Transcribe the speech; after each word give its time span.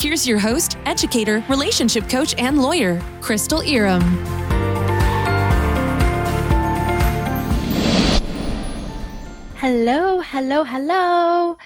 Here's 0.00 0.26
your 0.26 0.38
host, 0.38 0.78
educator, 0.86 1.44
relationship 1.48 2.08
coach, 2.08 2.34
and 2.38 2.62
lawyer, 2.62 3.02
Crystal 3.20 3.60
Irom. 3.60 4.02
Hello, 9.56 10.20
hello, 10.20 10.64
hello. 10.64 11.56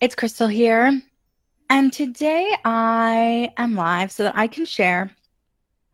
It's 0.00 0.14
Crystal 0.14 0.48
here. 0.48 1.02
And 1.68 1.92
today 1.92 2.56
I 2.64 3.52
am 3.56 3.74
live 3.74 4.10
so 4.10 4.22
that 4.22 4.36
I 4.36 4.46
can 4.46 4.64
share 4.64 5.10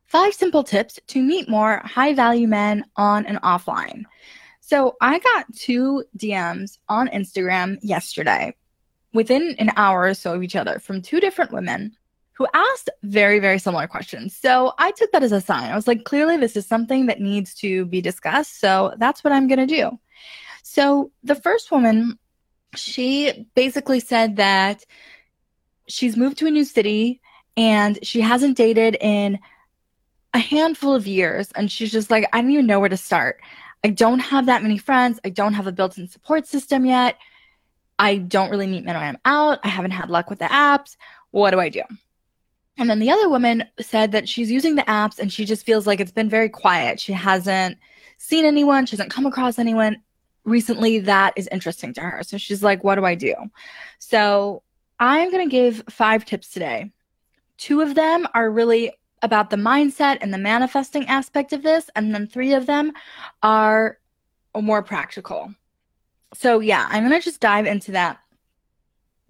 five 0.04 0.34
simple 0.34 0.62
tips 0.62 1.00
to 1.08 1.22
meet 1.22 1.48
more 1.48 1.80
high 1.84 2.14
value 2.14 2.46
men 2.46 2.84
on 2.96 3.26
and 3.26 3.40
offline. 3.42 4.04
So 4.60 4.96
I 5.00 5.18
got 5.18 5.52
two 5.54 6.04
DMs 6.16 6.78
on 6.88 7.08
Instagram 7.08 7.78
yesterday 7.82 8.54
within 9.12 9.54
an 9.58 9.70
hour 9.76 10.02
or 10.02 10.14
so 10.14 10.34
of 10.34 10.42
each 10.42 10.56
other 10.56 10.78
from 10.78 11.02
two 11.02 11.20
different 11.20 11.52
women 11.52 11.96
who 12.34 12.46
asked 12.54 12.88
very, 13.02 13.38
very 13.38 13.58
similar 13.58 13.86
questions. 13.86 14.34
So 14.34 14.72
I 14.78 14.90
took 14.92 15.12
that 15.12 15.22
as 15.22 15.32
a 15.32 15.40
sign. 15.40 15.70
I 15.70 15.76
was 15.76 15.86
like, 15.86 16.04
clearly, 16.04 16.36
this 16.38 16.56
is 16.56 16.66
something 16.66 17.06
that 17.06 17.20
needs 17.20 17.54
to 17.56 17.84
be 17.86 18.00
discussed. 18.00 18.58
So 18.58 18.94
that's 18.96 19.22
what 19.22 19.32
I'm 19.32 19.48
going 19.48 19.66
to 19.66 19.66
do. 19.66 19.98
So 20.62 21.10
the 21.22 21.34
first 21.34 21.70
woman, 21.70 22.18
she 22.74 23.46
basically 23.54 24.00
said 24.00 24.36
that 24.36 24.84
she's 25.88 26.16
moved 26.16 26.38
to 26.38 26.46
a 26.46 26.50
new 26.50 26.64
city 26.64 27.20
and 27.56 27.98
she 28.02 28.22
hasn't 28.22 28.56
dated 28.56 28.96
in 29.00 29.38
a 30.32 30.38
handful 30.38 30.94
of 30.94 31.06
years. 31.06 31.52
And 31.52 31.70
she's 31.70 31.92
just 31.92 32.10
like, 32.10 32.26
I 32.32 32.40
don't 32.40 32.50
even 32.50 32.66
know 32.66 32.80
where 32.80 32.88
to 32.88 32.96
start. 32.96 33.40
I 33.84 33.88
don't 33.88 34.20
have 34.20 34.46
that 34.46 34.62
many 34.62 34.78
friends. 34.78 35.20
I 35.24 35.28
don't 35.28 35.54
have 35.54 35.66
a 35.66 35.72
built 35.72 35.98
in 35.98 36.08
support 36.08 36.46
system 36.46 36.86
yet. 36.86 37.18
I 37.98 38.16
don't 38.16 38.50
really 38.50 38.66
meet 38.66 38.84
men 38.84 38.96
when 38.96 39.04
I'm 39.04 39.18
out. 39.24 39.60
I 39.62 39.68
haven't 39.68 39.92
had 39.92 40.10
luck 40.10 40.30
with 40.30 40.38
the 40.38 40.46
apps. 40.46 40.96
What 41.30 41.50
do 41.50 41.60
I 41.60 41.68
do? 41.68 41.82
And 42.78 42.88
then 42.88 42.98
the 42.98 43.10
other 43.10 43.28
woman 43.28 43.64
said 43.80 44.12
that 44.12 44.28
she's 44.28 44.50
using 44.50 44.74
the 44.74 44.82
apps 44.82 45.18
and 45.18 45.32
she 45.32 45.44
just 45.44 45.64
feels 45.64 45.86
like 45.86 46.00
it's 46.00 46.10
been 46.10 46.28
very 46.28 46.48
quiet. 46.48 46.98
She 46.98 47.12
hasn't 47.12 47.78
seen 48.18 48.44
anyone, 48.44 48.86
she 48.86 48.96
hasn't 48.96 49.10
come 49.10 49.26
across 49.26 49.58
anyone 49.58 50.00
recently 50.44 50.98
that 51.00 51.34
is 51.36 51.48
interesting 51.52 51.92
to 51.94 52.00
her. 52.00 52.22
So 52.22 52.38
she's 52.38 52.62
like, 52.62 52.82
what 52.82 52.96
do 52.96 53.04
I 53.04 53.14
do? 53.14 53.34
So 53.98 54.62
I'm 54.98 55.30
going 55.30 55.48
to 55.48 55.50
give 55.50 55.82
five 55.90 56.24
tips 56.24 56.48
today. 56.48 56.90
Two 57.58 57.80
of 57.80 57.94
them 57.94 58.26
are 58.34 58.50
really 58.50 58.92
about 59.22 59.50
the 59.50 59.56
mindset 59.56 60.18
and 60.20 60.34
the 60.34 60.38
manifesting 60.38 61.06
aspect 61.06 61.52
of 61.52 61.62
this, 61.62 61.88
and 61.94 62.12
then 62.12 62.26
three 62.26 62.54
of 62.54 62.66
them 62.66 62.92
are 63.42 63.98
more 64.60 64.82
practical. 64.82 65.54
So 66.34 66.60
yeah, 66.60 66.86
I'm 66.90 67.02
gonna 67.02 67.20
just 67.20 67.40
dive 67.40 67.66
into 67.66 67.92
that. 67.92 68.18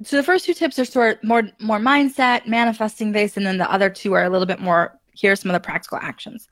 So 0.05 0.17
the 0.17 0.23
first 0.23 0.47
two 0.47 0.55
tips 0.55 0.79
are 0.79 0.85
sort 0.85 1.19
of 1.19 1.25
more 1.25 1.49
more 1.61 1.79
mindset, 1.79 2.47
manifesting 2.47 3.13
based, 3.13 3.37
and 3.37 3.47
then 3.47 3.59
the 3.59 3.71
other 3.71 3.91
two 3.91 4.13
are 4.15 4.25
a 4.25 4.31
little 4.31 4.47
bit 4.47 4.61
more. 4.61 4.99
Here 5.15 5.33
are 5.33 5.37
some 5.37 5.51
of 5.51 5.55
the 5.55 5.61
practical 5.61 5.99
actions. 6.01 6.49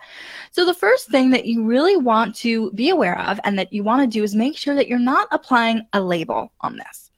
So 0.51 0.67
the 0.67 0.75
first 0.75 1.09
thing 1.09 1.31
that 1.31 1.47
you 1.47 1.65
really 1.65 1.97
want 1.97 2.35
to 2.37 2.71
be 2.73 2.91
aware 2.91 3.19
of 3.19 3.41
and 3.45 3.59
that 3.59 3.73
you 3.73 3.83
want 3.83 4.03
to 4.03 4.19
do 4.19 4.23
is 4.23 4.35
make 4.35 4.57
sure 4.57 4.75
that 4.75 4.87
you're 4.87 4.99
not 4.99 5.29
applying 5.31 5.87
a 5.95 6.01
label 6.01 6.53
on 6.61 6.77
this. 6.77 7.11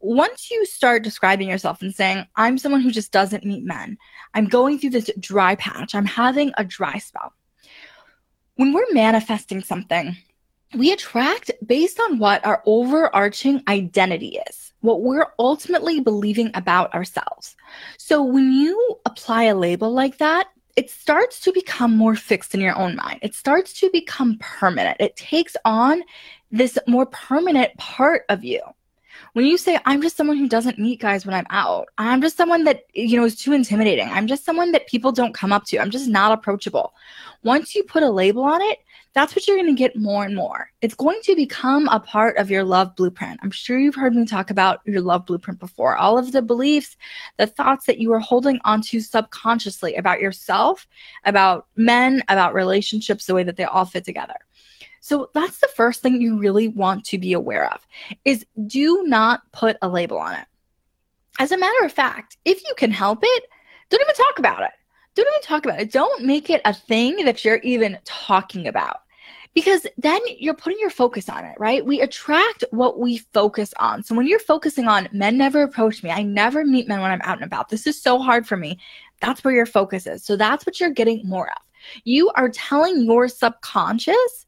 Once 0.00 0.50
you 0.50 0.64
start 0.66 1.02
describing 1.02 1.48
yourself 1.48 1.82
and 1.82 1.92
saying, 1.92 2.24
I'm 2.36 2.58
someone 2.58 2.82
who 2.82 2.92
just 2.92 3.10
doesn't 3.10 3.44
meet 3.44 3.64
men, 3.64 3.98
I'm 4.34 4.46
going 4.46 4.78
through 4.78 4.90
this 4.90 5.10
dry 5.18 5.56
patch, 5.56 5.94
I'm 5.94 6.06
having 6.06 6.52
a 6.58 6.64
dry 6.64 6.98
spell. 6.98 7.32
When 8.56 8.72
we're 8.72 8.92
manifesting 8.92 9.62
something, 9.62 10.16
we 10.76 10.92
attract 10.92 11.50
based 11.66 12.00
on 12.00 12.18
what 12.18 12.44
our 12.44 12.62
overarching 12.66 13.62
identity 13.68 14.38
is, 14.48 14.72
what 14.80 15.02
we're 15.02 15.26
ultimately 15.38 16.00
believing 16.00 16.50
about 16.54 16.92
ourselves. 16.94 17.56
So 17.98 18.22
when 18.22 18.52
you 18.52 18.98
apply 19.06 19.44
a 19.44 19.54
label 19.54 19.92
like 19.92 20.18
that, 20.18 20.48
it 20.76 20.90
starts 20.90 21.40
to 21.40 21.52
become 21.52 21.96
more 21.96 22.16
fixed 22.16 22.54
in 22.54 22.60
your 22.60 22.76
own 22.76 22.96
mind. 22.96 23.20
It 23.22 23.34
starts 23.34 23.72
to 23.74 23.90
become 23.92 24.38
permanent. 24.40 24.96
It 25.00 25.16
takes 25.16 25.56
on 25.64 26.02
this 26.50 26.78
more 26.86 27.06
permanent 27.06 27.76
part 27.76 28.24
of 28.28 28.44
you. 28.44 28.60
When 29.34 29.44
you 29.46 29.56
say, 29.56 29.78
I'm 29.84 30.02
just 30.02 30.16
someone 30.16 30.36
who 30.36 30.48
doesn't 30.48 30.78
meet 30.78 31.00
guys 31.00 31.24
when 31.24 31.34
I'm 31.34 31.46
out, 31.50 31.88
I'm 31.98 32.20
just 32.20 32.36
someone 32.36 32.64
that, 32.64 32.84
you 32.94 33.16
know, 33.16 33.24
is 33.24 33.36
too 33.36 33.52
intimidating. 33.52 34.08
I'm 34.08 34.26
just 34.26 34.44
someone 34.44 34.72
that 34.72 34.88
people 34.88 35.12
don't 35.12 35.34
come 35.34 35.52
up 35.52 35.64
to. 35.66 35.78
I'm 35.78 35.90
just 35.90 36.08
not 36.08 36.32
approachable. 36.32 36.94
Once 37.42 37.74
you 37.74 37.84
put 37.84 38.02
a 38.02 38.10
label 38.10 38.42
on 38.42 38.60
it, 38.62 38.78
that's 39.14 39.34
what 39.34 39.46
you're 39.46 39.56
going 39.56 39.74
to 39.74 39.78
get 39.78 39.96
more 39.96 40.24
and 40.24 40.34
more. 40.34 40.70
It's 40.80 40.94
going 40.94 41.20
to 41.22 41.36
become 41.36 41.88
a 41.88 42.00
part 42.00 42.36
of 42.36 42.50
your 42.50 42.64
love 42.64 42.96
blueprint. 42.96 43.38
I'm 43.42 43.50
sure 43.52 43.78
you've 43.78 43.94
heard 43.94 44.14
me 44.14 44.26
talk 44.26 44.50
about 44.50 44.80
your 44.84 45.00
love 45.00 45.24
blueprint 45.24 45.60
before. 45.60 45.96
All 45.96 46.18
of 46.18 46.32
the 46.32 46.42
beliefs, 46.42 46.96
the 47.36 47.46
thoughts 47.46 47.86
that 47.86 47.98
you 47.98 48.12
are 48.12 48.18
holding 48.18 48.58
onto 48.64 48.98
subconsciously 48.98 49.94
about 49.94 50.20
yourself, 50.20 50.88
about 51.24 51.68
men, 51.76 52.24
about 52.28 52.54
relationships, 52.54 53.26
the 53.26 53.34
way 53.34 53.44
that 53.44 53.56
they 53.56 53.64
all 53.64 53.84
fit 53.84 54.04
together. 54.04 54.34
So 55.00 55.30
that's 55.32 55.58
the 55.58 55.68
first 55.68 56.02
thing 56.02 56.20
you 56.20 56.36
really 56.36 56.66
want 56.66 57.04
to 57.06 57.18
be 57.18 57.34
aware 57.34 57.72
of 57.72 57.86
is 58.24 58.44
do 58.66 59.04
not 59.06 59.42
put 59.52 59.76
a 59.80 59.88
label 59.88 60.18
on 60.18 60.34
it. 60.34 60.46
As 61.38 61.52
a 61.52 61.58
matter 61.58 61.84
of 61.84 61.92
fact, 61.92 62.36
if 62.44 62.64
you 62.64 62.74
can 62.76 62.90
help 62.90 63.20
it, 63.22 63.44
don't 63.90 64.00
even 64.00 64.14
talk 64.14 64.38
about 64.38 64.62
it. 64.62 64.70
Don't 65.14 65.28
even 65.28 65.42
talk 65.42 65.64
about 65.64 65.80
it. 65.80 65.92
Don't 65.92 66.24
make 66.24 66.50
it 66.50 66.62
a 66.64 66.74
thing 66.74 67.24
that 67.24 67.44
you're 67.44 67.58
even 67.58 67.98
talking 68.04 68.66
about 68.66 69.02
because 69.54 69.86
then 69.96 70.20
you're 70.38 70.54
putting 70.54 70.80
your 70.80 70.90
focus 70.90 71.28
on 71.28 71.44
it, 71.44 71.54
right? 71.58 71.86
We 71.86 72.00
attract 72.00 72.64
what 72.70 72.98
we 72.98 73.18
focus 73.18 73.72
on. 73.78 74.02
So 74.02 74.14
when 74.14 74.26
you're 74.26 74.40
focusing 74.40 74.88
on 74.88 75.08
men 75.12 75.38
never 75.38 75.62
approach 75.62 76.02
me, 76.02 76.10
I 76.10 76.22
never 76.22 76.64
meet 76.64 76.88
men 76.88 77.00
when 77.00 77.12
I'm 77.12 77.22
out 77.22 77.36
and 77.36 77.44
about. 77.44 77.68
This 77.68 77.86
is 77.86 78.00
so 78.00 78.18
hard 78.18 78.48
for 78.48 78.56
me. 78.56 78.80
That's 79.20 79.44
where 79.44 79.54
your 79.54 79.66
focus 79.66 80.06
is. 80.06 80.24
So 80.24 80.36
that's 80.36 80.66
what 80.66 80.80
you're 80.80 80.90
getting 80.90 81.26
more 81.26 81.48
of. 81.48 81.62
You 82.02 82.30
are 82.34 82.48
telling 82.48 83.02
your 83.02 83.28
subconscious, 83.28 84.46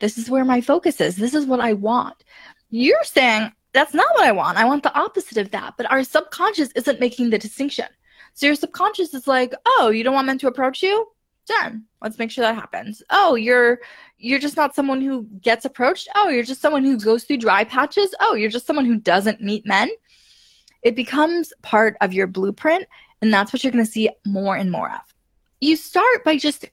this 0.00 0.18
is 0.18 0.30
where 0.30 0.44
my 0.44 0.60
focus 0.60 1.00
is. 1.00 1.16
This 1.16 1.34
is 1.34 1.46
what 1.46 1.60
I 1.60 1.72
want. 1.72 2.22
You're 2.68 3.04
saying, 3.04 3.52
that's 3.72 3.94
not 3.94 4.14
what 4.14 4.24
I 4.24 4.32
want. 4.32 4.58
I 4.58 4.64
want 4.64 4.82
the 4.82 4.96
opposite 4.98 5.38
of 5.38 5.50
that. 5.52 5.74
But 5.78 5.90
our 5.90 6.04
subconscious 6.04 6.70
isn't 6.72 7.00
making 7.00 7.30
the 7.30 7.38
distinction. 7.38 7.86
So 8.34 8.46
your 8.46 8.54
subconscious 8.54 9.14
is 9.14 9.26
like, 9.26 9.54
oh, 9.64 9.88
you 9.88 10.04
don't 10.04 10.14
want 10.14 10.26
men 10.26 10.38
to 10.38 10.48
approach 10.48 10.82
you? 10.82 11.06
Done. 11.46 11.84
Let's 12.02 12.18
make 12.18 12.30
sure 12.30 12.42
that 12.42 12.56
happens. 12.56 13.02
Oh, 13.10 13.36
you're 13.36 13.80
you're 14.18 14.40
just 14.40 14.56
not 14.56 14.74
someone 14.74 15.00
who 15.00 15.24
gets 15.40 15.64
approached. 15.64 16.08
Oh, 16.14 16.28
you're 16.28 16.42
just 16.42 16.60
someone 16.60 16.84
who 16.84 16.98
goes 16.98 17.24
through 17.24 17.38
dry 17.38 17.64
patches. 17.64 18.14
Oh, 18.20 18.34
you're 18.34 18.50
just 18.50 18.66
someone 18.66 18.84
who 18.84 18.96
doesn't 18.96 19.40
meet 19.40 19.66
men. 19.66 19.88
It 20.82 20.96
becomes 20.96 21.52
part 21.62 21.96
of 22.00 22.12
your 22.12 22.26
blueprint, 22.26 22.86
and 23.22 23.32
that's 23.32 23.52
what 23.52 23.62
you're 23.62 23.72
going 23.72 23.84
to 23.84 23.90
see 23.90 24.10
more 24.24 24.56
and 24.56 24.70
more 24.70 24.90
of. 24.90 25.00
You 25.60 25.76
start 25.76 26.24
by 26.24 26.36
just 26.36 26.66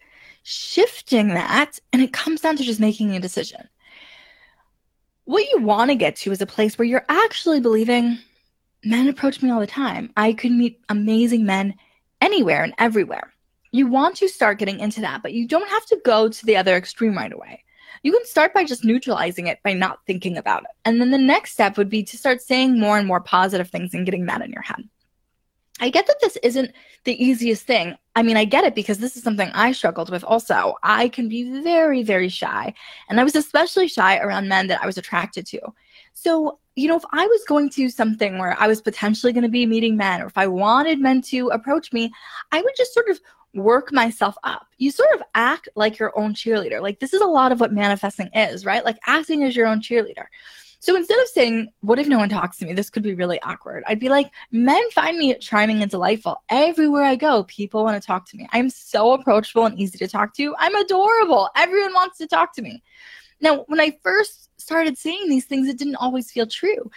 shifting 0.43 1.29
that, 1.29 1.79
and 1.91 2.01
it 2.01 2.13
comes 2.13 2.41
down 2.41 2.57
to 2.57 2.63
just 2.63 2.79
making 2.79 3.15
a 3.15 3.19
decision. 3.19 3.67
What 5.25 5.49
you 5.49 5.61
want 5.61 5.89
to 5.89 5.95
get 5.95 6.15
to 6.17 6.31
is 6.31 6.41
a 6.41 6.45
place 6.45 6.77
where 6.77 6.87
you're 6.87 7.05
actually 7.09 7.61
believing 7.61 8.17
men 8.83 9.07
approach 9.07 9.41
me 9.41 9.49
all 9.49 9.59
the 9.59 9.67
time. 9.67 10.11
I 10.17 10.33
could 10.33 10.51
meet 10.51 10.79
amazing 10.89 11.45
men 11.45 11.75
anywhere 12.21 12.63
and 12.63 12.73
everywhere. 12.77 13.32
You 13.73 13.87
want 13.87 14.15
to 14.17 14.29
start 14.29 14.59
getting 14.59 14.79
into 14.79 15.01
that, 15.01 15.23
but 15.23 15.33
you 15.33 15.47
don't 15.47 15.67
have 15.67 15.85
to 15.87 15.99
go 16.05 16.29
to 16.29 16.45
the 16.45 16.55
other 16.55 16.77
extreme 16.77 17.17
right 17.17 17.33
away. 17.33 17.63
You 18.03 18.11
can 18.11 18.23
start 18.23 18.53
by 18.53 18.65
just 18.65 18.85
neutralizing 18.85 19.47
it 19.47 19.63
by 19.63 19.73
not 19.73 20.05
thinking 20.05 20.37
about 20.37 20.61
it. 20.61 20.69
And 20.85 21.01
then 21.01 21.09
the 21.09 21.17
next 21.17 21.53
step 21.53 21.75
would 21.75 21.89
be 21.89 22.03
to 22.03 22.17
start 22.17 22.41
saying 22.41 22.79
more 22.79 22.99
and 22.99 23.07
more 23.07 23.19
positive 23.19 23.69
things 23.69 23.95
and 23.95 24.05
getting 24.05 24.27
that 24.27 24.43
in 24.43 24.51
your 24.51 24.61
head. 24.61 24.87
I 25.79 25.89
get 25.89 26.05
that 26.05 26.21
this 26.21 26.37
isn't 26.43 26.71
the 27.03 27.21
easiest 27.21 27.65
thing. 27.65 27.97
I 28.15 28.21
mean, 28.21 28.37
I 28.37 28.45
get 28.45 28.63
it 28.63 28.75
because 28.75 28.99
this 28.99 29.17
is 29.17 29.23
something 29.23 29.49
I 29.53 29.71
struggled 29.71 30.11
with 30.11 30.23
also. 30.23 30.75
I 30.83 31.09
can 31.09 31.27
be 31.27 31.61
very, 31.63 32.03
very 32.03 32.29
shy. 32.29 32.75
And 33.09 33.19
I 33.19 33.23
was 33.23 33.35
especially 33.35 33.87
shy 33.87 34.19
around 34.19 34.47
men 34.47 34.67
that 34.67 34.83
I 34.83 34.85
was 34.85 34.99
attracted 34.99 35.47
to. 35.47 35.59
So, 36.13 36.59
you 36.75 36.87
know, 36.87 36.95
if 36.95 37.05
I 37.11 37.25
was 37.25 37.43
going 37.47 37.71
to 37.71 37.89
something 37.89 38.37
where 38.37 38.55
I 38.59 38.67
was 38.67 38.81
potentially 38.81 39.33
going 39.33 39.43
to 39.43 39.49
be 39.49 39.65
meeting 39.65 39.97
men, 39.97 40.21
or 40.21 40.27
if 40.27 40.37
I 40.37 40.45
wanted 40.45 40.99
men 40.99 41.23
to 41.23 41.47
approach 41.49 41.91
me, 41.91 42.11
I 42.51 42.61
would 42.61 42.73
just 42.77 42.93
sort 42.93 43.09
of 43.09 43.19
work 43.53 43.91
myself 43.91 44.35
up. 44.43 44.67
You 44.77 44.91
sort 44.91 45.13
of 45.13 45.21
act 45.35 45.69
like 45.75 45.99
your 45.99 46.17
own 46.17 46.33
cheerleader. 46.33 46.81
Like 46.81 46.99
this 46.99 47.13
is 47.13 47.21
a 47.21 47.25
lot 47.25 47.51
of 47.51 47.59
what 47.59 47.71
manifesting 47.71 48.29
is, 48.33 48.65
right? 48.65 48.83
Like 48.83 48.97
acting 49.05 49.43
as 49.43 49.55
your 49.55 49.67
own 49.67 49.81
cheerleader. 49.81 50.25
So 50.83 50.97
instead 50.97 51.21
of 51.21 51.29
saying, 51.29 51.71
What 51.79 51.97
if 51.97 52.07
no 52.07 52.17
one 52.17 52.27
talks 52.27 52.57
to 52.57 52.65
me? 52.65 52.73
This 52.73 52.89
could 52.89 53.03
be 53.03 53.13
really 53.13 53.41
awkward. 53.41 53.85
I'd 53.87 54.01
be 54.01 54.09
like, 54.09 54.29
Men 54.51 54.83
find 54.91 55.17
me 55.17 55.33
charming 55.35 55.81
and 55.81 55.89
delightful. 55.89 56.43
Everywhere 56.49 57.05
I 57.05 57.15
go, 57.15 57.43
people 57.45 57.85
want 57.85 58.01
to 58.01 58.05
talk 58.05 58.27
to 58.29 58.37
me. 58.37 58.49
I'm 58.51 58.69
so 58.69 59.13
approachable 59.13 59.65
and 59.65 59.79
easy 59.79 59.97
to 59.99 60.09
talk 60.09 60.33
to. 60.35 60.53
I'm 60.59 60.75
adorable. 60.75 61.49
Everyone 61.55 61.93
wants 61.93 62.17
to 62.17 62.27
talk 62.27 62.53
to 62.55 62.61
me. 62.61 62.83
Now, 63.39 63.63
when 63.67 63.79
I 63.79 63.97
first 64.03 64.49
started 64.59 64.97
saying 64.97 65.29
these 65.29 65.45
things, 65.45 65.69
it 65.69 65.77
didn't 65.77 65.95
always 65.95 66.29
feel 66.29 66.47
true, 66.47 66.91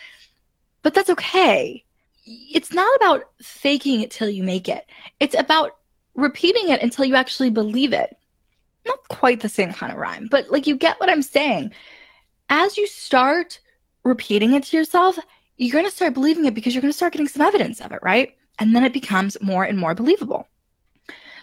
but 0.82 0.92
that's 0.92 1.10
okay. 1.10 1.84
It's 2.24 2.72
not 2.72 2.96
about 2.96 3.30
faking 3.40 4.00
it 4.00 4.10
till 4.10 4.28
you 4.28 4.42
make 4.42 4.68
it, 4.68 4.84
it's 5.20 5.36
about 5.38 5.75
repeating 6.16 6.70
it 6.70 6.82
until 6.82 7.04
you 7.04 7.14
actually 7.14 7.50
believe 7.50 7.92
it. 7.92 8.16
Not 8.86 9.06
quite 9.08 9.40
the 9.40 9.48
same 9.48 9.72
kind 9.72 9.92
of 9.92 9.98
rhyme, 9.98 10.28
but 10.30 10.50
like 10.50 10.66
you 10.66 10.76
get 10.76 10.98
what 11.00 11.10
I'm 11.10 11.22
saying. 11.22 11.72
As 12.48 12.76
you 12.76 12.86
start 12.86 13.60
repeating 14.04 14.52
it 14.52 14.64
to 14.64 14.76
yourself, 14.76 15.18
you're 15.56 15.72
going 15.72 15.84
to 15.84 15.90
start 15.90 16.14
believing 16.14 16.44
it 16.44 16.54
because 16.54 16.74
you're 16.74 16.82
going 16.82 16.92
to 16.92 16.96
start 16.96 17.12
getting 17.12 17.28
some 17.28 17.46
evidence 17.46 17.80
of 17.80 17.92
it, 17.92 17.98
right? 18.02 18.36
And 18.58 18.74
then 18.74 18.84
it 18.84 18.92
becomes 18.92 19.36
more 19.42 19.64
and 19.64 19.78
more 19.78 19.94
believable. 19.94 20.48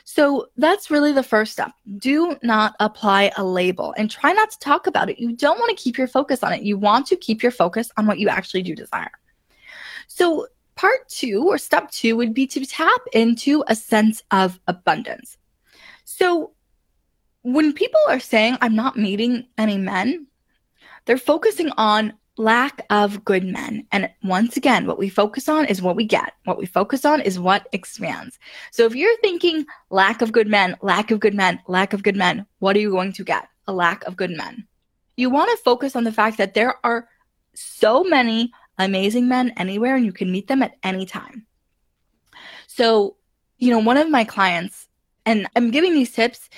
So 0.06 0.48
that's 0.58 0.92
really 0.92 1.12
the 1.12 1.24
first 1.24 1.54
step. 1.54 1.72
Do 1.98 2.38
not 2.44 2.76
apply 2.80 3.32
a 3.38 3.44
label 3.44 3.94
and 3.98 4.12
try 4.12 4.34
not 4.34 4.52
to 4.52 4.60
talk 4.60 4.88
about 4.88 5.10
it. 5.10 5.20
You 5.20 5.34
don't 5.34 5.60
want 5.60 5.76
to 5.76 5.82
keep 5.82 5.98
your 5.98 6.08
focus 6.08 6.44
on 6.44 6.54
it. 6.54 6.64
You 6.64 6.78
want 6.78 7.08
to 7.08 7.16
keep 7.16 7.42
your 7.42 7.52
focus 7.52 7.90
on 7.98 8.06
what 8.06 8.20
you 8.20 8.28
actually 8.28 8.64
do 8.64 8.76
desire. 8.76 9.12
So, 10.08 10.48
part 10.84 11.08
two 11.08 11.48
or 11.48 11.58
step 11.58 11.90
two 11.92 12.18
would 12.18 12.34
be 12.34 12.46
to 12.46 12.66
tap 12.66 13.02
into 13.14 13.64
a 13.68 13.76
sense 13.76 14.22
of 14.32 14.60
abundance. 14.68 15.38
So, 16.04 16.52
when 17.44 17.72
people 17.72 18.02
are 18.10 18.20
saying, 18.20 18.58
I'm 18.60 18.76
not 18.76 18.98
meeting 18.98 19.48
any 19.58 19.78
men, 19.78 20.28
they're 21.06 21.18
focusing 21.18 21.70
on 21.78 22.12
lack 22.36 22.86
of 22.90 23.24
good 23.24 23.46
men. 23.46 23.88
And 23.94 24.10
once 24.24 24.58
again, 24.58 24.86
what 24.86 25.00
we 25.00 25.08
focus 25.08 25.48
on 25.48 25.66
is 25.66 25.82
what 25.82 25.96
we 25.96 26.04
get. 26.04 26.34
What 26.44 26.58
we 26.58 26.66
focus 26.66 27.06
on 27.06 27.22
is 27.22 27.40
what 27.40 27.68
expands. 27.72 28.38
So 28.72 28.86
if 28.86 28.94
you're 28.94 29.18
thinking 29.22 29.66
lack 29.90 30.22
of 30.22 30.34
good 30.34 30.50
men, 30.50 30.76
lack 30.82 31.12
of 31.12 31.22
good 31.22 31.34
men, 31.34 31.60
lack 31.68 31.94
of 31.94 32.04
good 32.04 32.18
men, 32.18 32.46
what 32.60 32.76
are 32.76 32.82
you 32.82 32.92
going 32.92 33.14
to 33.14 33.24
get? 33.24 33.48
A 33.68 33.74
lack 33.74 34.04
of 34.04 34.18
good 34.18 34.32
men. 34.32 34.68
You 35.16 35.30
want 35.30 35.50
to 35.52 35.64
focus 35.64 35.96
on 35.96 36.04
the 36.04 36.12
fact 36.12 36.38
that 36.40 36.56
there 36.56 36.76
are 36.84 37.08
so 37.54 38.04
many 38.04 38.52
amazing 38.78 39.28
men 39.28 39.52
anywhere 39.58 39.96
and 39.96 40.06
you 40.06 40.14
can 40.14 40.32
meet 40.32 40.48
them 40.48 40.64
at 40.64 40.76
any 40.84 41.06
time. 41.06 41.46
So, 42.68 43.18
you 43.58 43.72
know, 43.72 43.80
one 43.80 43.98
of 43.98 44.10
my 44.10 44.24
clients, 44.24 44.88
and 45.26 45.48
I'm 45.56 45.72
giving 45.72 45.94
these 45.94 46.12
tips 46.12 46.50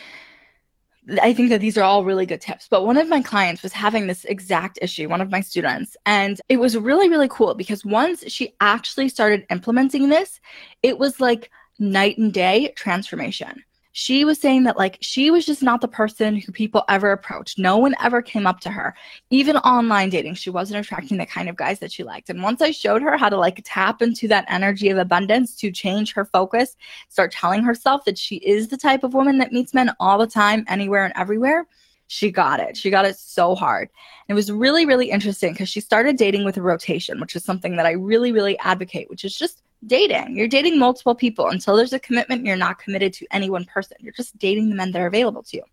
I 1.22 1.34
think 1.34 1.50
that 1.50 1.62
these 1.62 1.78
are 1.78 1.84
all 1.84 2.04
really 2.04 2.26
good 2.26 2.42
tips. 2.42 2.68
But 2.68 2.86
one 2.86 2.98
of 2.98 3.08
my 3.08 3.22
clients 3.22 3.62
was 3.62 3.74
having 3.74 4.08
this 4.08 4.26
exact 4.26 4.80
issue, 4.82 5.08
one 5.08 5.22
of 5.22 5.32
my 5.32 5.42
students. 5.42 5.96
And 6.06 6.42
it 6.50 6.58
was 6.58 6.78
really, 6.78 7.10
really 7.10 7.28
cool 7.30 7.54
because 7.54 7.86
once 7.86 8.24
she 8.32 8.56
actually 8.60 9.10
started 9.10 9.46
implementing 9.52 10.10
this, 10.10 10.40
it 10.82 10.98
was 10.98 11.20
like 11.20 11.52
night 11.78 12.18
and 12.18 12.34
day 12.34 12.74
transformation 12.76 13.64
she 13.98 14.26
was 14.26 14.38
saying 14.38 14.64
that 14.64 14.76
like 14.76 14.98
she 15.00 15.32
was 15.32 15.46
just 15.46 15.64
not 15.64 15.80
the 15.80 15.88
person 15.88 16.36
who 16.36 16.52
people 16.52 16.84
ever 16.90 17.14
approached. 17.14 17.58
No 17.58 17.78
one 17.78 17.96
ever 18.04 18.22
came 18.22 18.46
up 18.46 18.60
to 18.60 18.70
her. 18.70 18.94
Even 19.30 19.56
online 19.56 20.10
dating, 20.10 20.34
she 20.34 20.50
wasn't 20.50 20.82
attracting 20.82 21.18
the 21.18 21.26
kind 21.26 21.48
of 21.48 21.56
guys 21.56 21.80
that 21.80 21.94
she 21.94 22.04
liked. 22.04 22.30
And 22.30 22.44
once 22.44 22.62
I 22.62 22.72
showed 22.72 23.02
her 23.02 23.16
how 23.16 23.30
to 23.30 23.38
like 23.38 23.62
tap 23.64 24.02
into 24.02 24.28
that 24.28 24.44
energy 24.50 24.90
of 24.90 24.98
abundance 24.98 25.56
to 25.62 25.72
change 25.72 26.12
her 26.12 26.26
focus, 26.26 26.76
start 27.08 27.32
telling 27.32 27.64
herself 27.64 28.04
that 28.04 28.18
she 28.18 28.36
is 28.36 28.68
the 28.68 28.76
type 28.76 29.06
of 29.06 29.14
woman 29.14 29.38
that 29.38 29.54
meets 29.54 29.74
men 29.74 29.90
all 30.02 30.18
the 30.18 30.28
time, 30.28 30.66
anywhere 30.68 31.06
and 31.06 31.14
everywhere, 31.16 31.66
she 32.08 32.32
got 32.32 32.60
it. 32.60 32.76
She 32.76 32.90
got 32.90 33.06
it 33.06 33.16
so 33.16 33.56
hard. 33.56 33.90
And 34.28 34.36
it 34.36 34.38
was 34.38 34.52
really, 34.52 34.86
really 34.86 35.10
interesting 35.10 35.54
because 35.54 35.70
she 35.70 35.80
started 35.80 36.18
dating 36.18 36.44
with 36.44 36.58
a 36.58 36.62
rotation, 36.62 37.22
which 37.22 37.34
is 37.38 37.46
something 37.46 37.78
that 37.78 37.86
I 37.86 37.92
really, 37.92 38.34
really 38.34 38.60
advocate, 38.60 39.10
which 39.10 39.24
is 39.24 39.38
just 39.38 39.62
dating. 39.88 40.36
You're 40.36 40.48
dating 40.48 40.80
multiple 40.80 41.16
people. 41.16 41.48
Until 41.48 41.76
there's 41.76 41.94
a 41.94 42.00
commitment, 42.00 42.46
you're 42.46 42.56
not 42.56 42.80
committed 42.80 43.14
to 43.14 43.28
any 43.32 43.50
one 43.50 43.66
person. 43.66 43.98
You're 44.00 44.14
just 44.14 44.38
dating 44.38 44.70
the 44.70 44.76
men 44.76 44.92
that 44.92 45.02
are 45.02 45.08
available 45.08 45.44
to 45.44 45.58
you. 45.58 45.64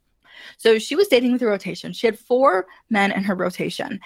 So 0.57 0.79
she 0.79 0.97
was 0.97 1.09
dating 1.09 1.33
with 1.33 1.43
a 1.43 1.47
rotation. 1.47 1.93
She 1.93 2.07
had 2.07 2.19
four 2.19 2.67
men 2.91 3.13
in 3.13 3.23
her 3.25 3.35
rotation. 3.35 4.01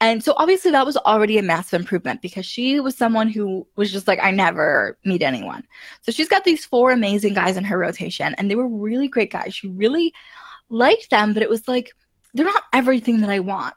And 0.00 0.22
so 0.22 0.34
obviously 0.36 0.70
that 0.72 0.86
was 0.86 0.96
already 0.96 1.38
a 1.38 1.42
massive 1.42 1.80
improvement 1.80 2.22
because 2.22 2.46
she 2.46 2.80
was 2.80 2.96
someone 2.96 3.28
who 3.28 3.66
was 3.76 3.90
just 3.90 4.08
like, 4.08 4.18
I 4.22 4.30
never 4.30 4.98
meet 5.04 5.22
anyone. 5.22 5.66
So 6.02 6.12
she's 6.12 6.28
got 6.28 6.44
these 6.44 6.64
four 6.64 6.90
amazing 6.90 7.34
guys 7.34 7.56
in 7.56 7.64
her 7.64 7.78
rotation, 7.78 8.34
and 8.34 8.50
they 8.50 8.56
were 8.56 8.68
really 8.68 9.08
great 9.08 9.32
guys. 9.32 9.54
She 9.54 9.68
really 9.68 10.12
liked 10.68 11.10
them, 11.10 11.32
but 11.32 11.42
it 11.42 11.50
was 11.50 11.66
like, 11.68 11.92
they're 12.34 12.44
not 12.44 12.64
everything 12.72 13.20
that 13.20 13.30
I 13.30 13.40
want. 13.40 13.74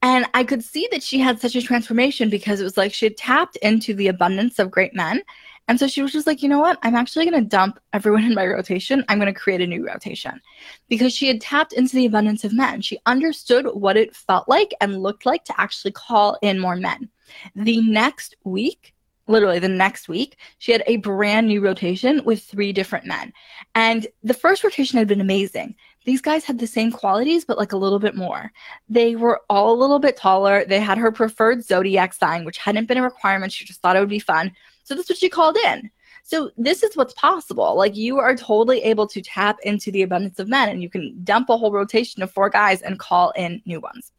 And 0.00 0.26
I 0.34 0.44
could 0.44 0.62
see 0.62 0.88
that 0.92 1.02
she 1.02 1.18
had 1.18 1.40
such 1.40 1.56
a 1.56 1.62
transformation 1.62 2.30
because 2.30 2.60
it 2.60 2.64
was 2.64 2.76
like 2.76 2.94
she 2.94 3.06
had 3.06 3.16
tapped 3.16 3.56
into 3.56 3.94
the 3.94 4.08
abundance 4.08 4.58
of 4.58 4.70
great 4.70 4.94
men. 4.94 5.22
And 5.66 5.78
so 5.78 5.86
she 5.86 6.00
was 6.00 6.12
just 6.12 6.26
like, 6.26 6.42
you 6.42 6.48
know 6.48 6.60
what? 6.60 6.78
I'm 6.82 6.94
actually 6.94 7.28
going 7.28 7.42
to 7.42 7.48
dump 7.48 7.78
everyone 7.92 8.24
in 8.24 8.34
my 8.34 8.46
rotation. 8.46 9.04
I'm 9.08 9.18
going 9.18 9.32
to 9.32 9.38
create 9.38 9.60
a 9.60 9.66
new 9.66 9.86
rotation 9.86 10.40
because 10.88 11.12
she 11.12 11.28
had 11.28 11.42
tapped 11.42 11.74
into 11.74 11.94
the 11.94 12.06
abundance 12.06 12.42
of 12.42 12.54
men. 12.54 12.80
She 12.80 12.98
understood 13.04 13.66
what 13.66 13.98
it 13.98 14.16
felt 14.16 14.48
like 14.48 14.72
and 14.80 15.02
looked 15.02 15.26
like 15.26 15.44
to 15.44 15.60
actually 15.60 15.92
call 15.92 16.38
in 16.40 16.58
more 16.58 16.76
men. 16.76 17.10
The 17.54 17.82
next 17.82 18.34
week, 18.44 18.94
literally 19.26 19.58
the 19.58 19.68
next 19.68 20.08
week, 20.08 20.38
she 20.56 20.72
had 20.72 20.82
a 20.86 20.96
brand 20.96 21.48
new 21.48 21.60
rotation 21.60 22.24
with 22.24 22.42
three 22.42 22.72
different 22.72 23.04
men. 23.04 23.34
And 23.74 24.06
the 24.22 24.32
first 24.34 24.64
rotation 24.64 24.98
had 24.98 25.08
been 25.08 25.20
amazing 25.20 25.76
these 26.08 26.22
guys 26.22 26.42
had 26.42 26.58
the 26.58 26.66
same 26.66 26.90
qualities, 26.90 27.44
but 27.44 27.58
like 27.58 27.72
a 27.72 27.76
little 27.76 27.98
bit 27.98 28.16
more. 28.16 28.50
They 28.88 29.14
were 29.14 29.42
all 29.50 29.74
a 29.74 29.78
little 29.78 29.98
bit 29.98 30.16
taller. 30.16 30.64
They 30.64 30.80
had 30.80 30.96
her 30.96 31.12
preferred 31.12 31.62
zodiac 31.62 32.14
sign, 32.14 32.46
which 32.46 32.56
hadn't 32.56 32.86
been 32.86 32.96
a 32.96 33.02
requirement. 33.02 33.52
She 33.52 33.66
just 33.66 33.82
thought 33.82 33.94
it 33.94 34.00
would 34.00 34.08
be 34.08 34.18
fun. 34.18 34.50
So 34.84 34.94
that's 34.94 35.10
what 35.10 35.18
she 35.18 35.28
called 35.28 35.58
in. 35.66 35.90
So 36.22 36.50
this 36.56 36.82
is 36.82 36.96
what's 36.96 37.12
possible. 37.12 37.76
Like 37.76 37.94
you 37.94 38.18
are 38.18 38.34
totally 38.34 38.82
able 38.84 39.06
to 39.06 39.20
tap 39.20 39.58
into 39.64 39.90
the 39.90 40.00
abundance 40.00 40.38
of 40.38 40.48
men 40.48 40.70
and 40.70 40.82
you 40.82 40.88
can 40.88 41.14
dump 41.24 41.50
a 41.50 41.58
whole 41.58 41.72
rotation 41.72 42.22
of 42.22 42.32
four 42.32 42.48
guys 42.48 42.80
and 42.80 42.98
call 42.98 43.32
in 43.32 43.60
new 43.66 43.78
ones. 43.78 44.10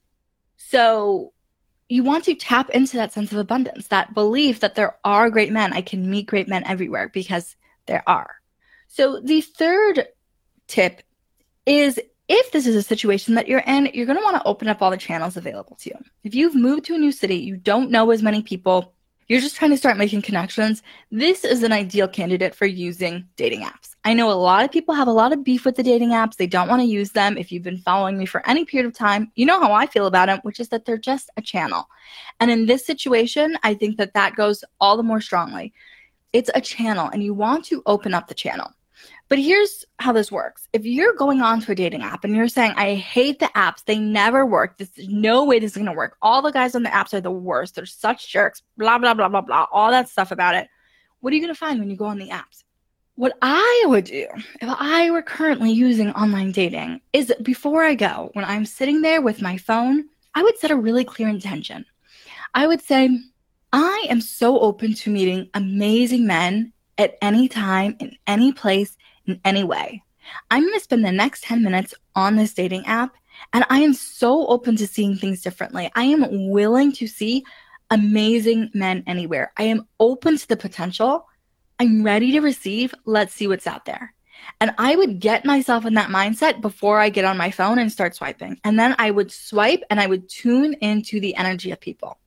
So 0.57 1.33
you 1.87 2.03
want 2.03 2.23
to 2.25 2.35
tap 2.35 2.69
into 2.69 2.97
that 2.97 3.13
sense 3.13 3.31
of 3.31 3.39
abundance, 3.39 3.87
that 3.87 4.13
belief 4.13 4.59
that 4.59 4.75
there 4.75 4.95
are 5.03 5.31
great 5.31 5.51
men. 5.51 5.73
I 5.73 5.81
can 5.81 6.07
meet 6.07 6.27
great 6.27 6.47
men 6.47 6.63
everywhere 6.65 7.09
because 7.09 7.55
there 7.87 8.03
are. 8.05 8.35
So 8.87 9.19
the 9.21 9.41
third 9.41 10.07
tip 10.67 11.01
is 11.65 11.99
if 12.27 12.51
this 12.51 12.67
is 12.67 12.75
a 12.75 12.83
situation 12.83 13.33
that 13.35 13.47
you're 13.47 13.63
in, 13.65 13.89
you're 13.93 14.05
going 14.05 14.17
to 14.17 14.23
want 14.23 14.37
to 14.37 14.47
open 14.47 14.67
up 14.67 14.81
all 14.81 14.91
the 14.91 14.97
channels 14.97 15.35
available 15.35 15.75
to 15.77 15.89
you. 15.89 15.95
If 16.23 16.35
you've 16.35 16.55
moved 16.55 16.85
to 16.85 16.95
a 16.95 16.99
new 16.99 17.11
city, 17.11 17.37
you 17.37 17.57
don't 17.57 17.89
know 17.89 18.11
as 18.11 18.21
many 18.21 18.43
people, 18.43 18.93
you're 19.27 19.41
just 19.41 19.55
trying 19.55 19.71
to 19.71 19.77
start 19.77 19.97
making 19.97 20.23
connections, 20.23 20.81
this 21.11 21.43
is 21.43 21.61
an 21.61 21.71
ideal 21.71 22.07
candidate 22.07 22.55
for 22.55 22.65
using 22.65 23.27
dating 23.35 23.61
apps. 23.61 23.95
I 24.03 24.13
know 24.13 24.31
a 24.31 24.33
lot 24.33 24.63
of 24.63 24.71
people 24.71 24.95
have 24.95 25.07
a 25.07 25.11
lot 25.11 25.33
of 25.33 25.43
beef 25.43 25.65
with 25.65 25.75
the 25.75 25.83
dating 25.83 26.09
apps. 26.09 26.35
They 26.35 26.47
don't 26.47 26.67
want 26.67 26.81
to 26.81 26.87
use 26.87 27.11
them. 27.11 27.37
If 27.37 27.51
you've 27.51 27.63
been 27.63 27.77
following 27.77 28.17
me 28.17 28.25
for 28.25 28.47
any 28.47 28.65
period 28.65 28.87
of 28.87 28.93
time, 28.95 29.31
you 29.35 29.45
know 29.45 29.59
how 29.59 29.71
I 29.71 29.85
feel 29.85 30.07
about 30.07 30.27
them, 30.27 30.39
which 30.43 30.59
is 30.59 30.69
that 30.69 30.85
they're 30.85 30.97
just 30.97 31.29
a 31.37 31.41
channel. 31.41 31.87
And 32.39 32.49
in 32.49 32.65
this 32.65 32.85
situation, 32.85 33.55
I 33.61 33.75
think 33.75 33.97
that 33.97 34.15
that 34.15 34.35
goes 34.35 34.63
all 34.79 34.97
the 34.97 35.03
more 35.03 35.21
strongly. 35.21 35.73
It's 36.33 36.49
a 36.55 36.61
channel, 36.61 37.09
and 37.11 37.23
you 37.23 37.33
want 37.33 37.65
to 37.65 37.83
open 37.85 38.13
up 38.13 38.27
the 38.27 38.35
channel. 38.35 38.71
But 39.29 39.37
here's 39.37 39.85
how 39.99 40.11
this 40.11 40.31
works. 40.31 40.67
If 40.73 40.85
you're 40.85 41.13
going 41.13 41.41
on 41.41 41.61
to 41.61 41.71
a 41.71 41.75
dating 41.75 42.01
app 42.01 42.23
and 42.23 42.35
you're 42.35 42.47
saying, 42.47 42.73
I 42.75 42.95
hate 42.95 43.39
the 43.39 43.45
apps, 43.55 43.85
they 43.85 43.99
never 43.99 44.43
work. 44.43 44.77
There's 44.77 45.07
no 45.07 45.45
way 45.45 45.59
this 45.59 45.71
is 45.71 45.77
going 45.77 45.85
to 45.85 45.93
work. 45.93 46.17
All 46.23 46.41
the 46.41 46.51
guys 46.51 46.73
on 46.73 46.81
the 46.81 46.89
apps 46.89 47.13
are 47.13 47.21
the 47.21 47.29
worst. 47.29 47.75
They're 47.75 47.85
such 47.85 48.31
jerks, 48.31 48.63
blah, 48.75 48.97
blah, 48.97 49.13
blah, 49.13 49.29
blah, 49.29 49.41
blah, 49.41 49.67
all 49.71 49.91
that 49.91 50.09
stuff 50.09 50.31
about 50.31 50.55
it. 50.55 50.67
What 51.19 51.31
are 51.31 51.35
you 51.35 51.43
going 51.43 51.53
to 51.53 51.59
find 51.59 51.79
when 51.79 51.91
you 51.91 51.95
go 51.95 52.05
on 52.05 52.17
the 52.17 52.29
apps? 52.29 52.63
What 53.15 53.37
I 53.41 53.83
would 53.85 54.05
do 54.05 54.25
if 54.61 54.69
I 54.79 55.11
were 55.11 55.21
currently 55.21 55.73
using 55.73 56.09
online 56.13 56.51
dating 56.51 57.01
is 57.13 57.31
before 57.43 57.83
I 57.83 57.93
go, 57.93 58.31
when 58.33 58.45
I'm 58.45 58.65
sitting 58.65 59.01
there 59.01 59.21
with 59.21 59.41
my 59.41 59.57
phone, 59.57 60.05
I 60.33 60.41
would 60.41 60.57
set 60.57 60.71
a 60.71 60.75
really 60.75 61.03
clear 61.03 61.27
intention. 61.27 61.85
I 62.55 62.65
would 62.65 62.81
say, 62.81 63.19
I 63.73 64.07
am 64.09 64.21
so 64.21 64.59
open 64.59 64.93
to 64.95 65.11
meeting 65.11 65.49
amazing 65.53 66.25
men 66.25 66.73
at 66.97 67.17
any 67.21 67.47
time, 67.47 67.95
in 67.99 68.15
any 68.25 68.53
place, 68.53 68.97
in 69.29 69.41
any 69.45 69.63
way. 69.63 70.03
I'm 70.51 70.63
going 70.63 70.73
to 70.73 70.79
spend 70.79 71.05
the 71.05 71.11
next 71.11 71.43
10 71.43 71.63
minutes 71.63 71.93
on 72.15 72.35
this 72.35 72.53
dating 72.53 72.85
app, 72.85 73.15
and 73.53 73.65
I 73.69 73.79
am 73.79 73.93
so 73.93 74.47
open 74.47 74.75
to 74.77 74.87
seeing 74.87 75.15
things 75.15 75.41
differently. 75.41 75.89
I 75.95 76.03
am 76.03 76.49
willing 76.49 76.91
to 76.93 77.07
see 77.07 77.43
amazing 77.89 78.69
men 78.73 79.03
anywhere. 79.07 79.51
I 79.57 79.63
am 79.63 79.87
open 79.99 80.37
to 80.37 80.47
the 80.47 80.57
potential. 80.57 81.27
I'm 81.79 82.03
ready 82.03 82.31
to 82.33 82.41
receive. 82.41 82.93
Let's 83.05 83.33
see 83.33 83.47
what's 83.47 83.67
out 83.67 83.85
there. 83.85 84.13
And 84.61 84.73
I 84.77 84.95
would 84.95 85.19
get 85.19 85.45
myself 85.45 85.85
in 85.85 85.93
that 85.95 86.09
mindset 86.09 86.61
before 86.61 86.99
I 86.99 87.09
get 87.09 87.25
on 87.25 87.37
my 87.37 87.51
phone 87.51 87.79
and 87.79 87.91
start 87.91 88.15
swiping. 88.15 88.59
And 88.63 88.79
then 88.79 88.95
I 88.97 89.11
would 89.11 89.31
swipe 89.31 89.83
and 89.89 89.99
I 89.99 90.07
would 90.07 90.29
tune 90.29 90.73
into 90.81 91.19
the 91.19 91.35
energy 91.35 91.71
of 91.71 91.79
people. 91.79 92.17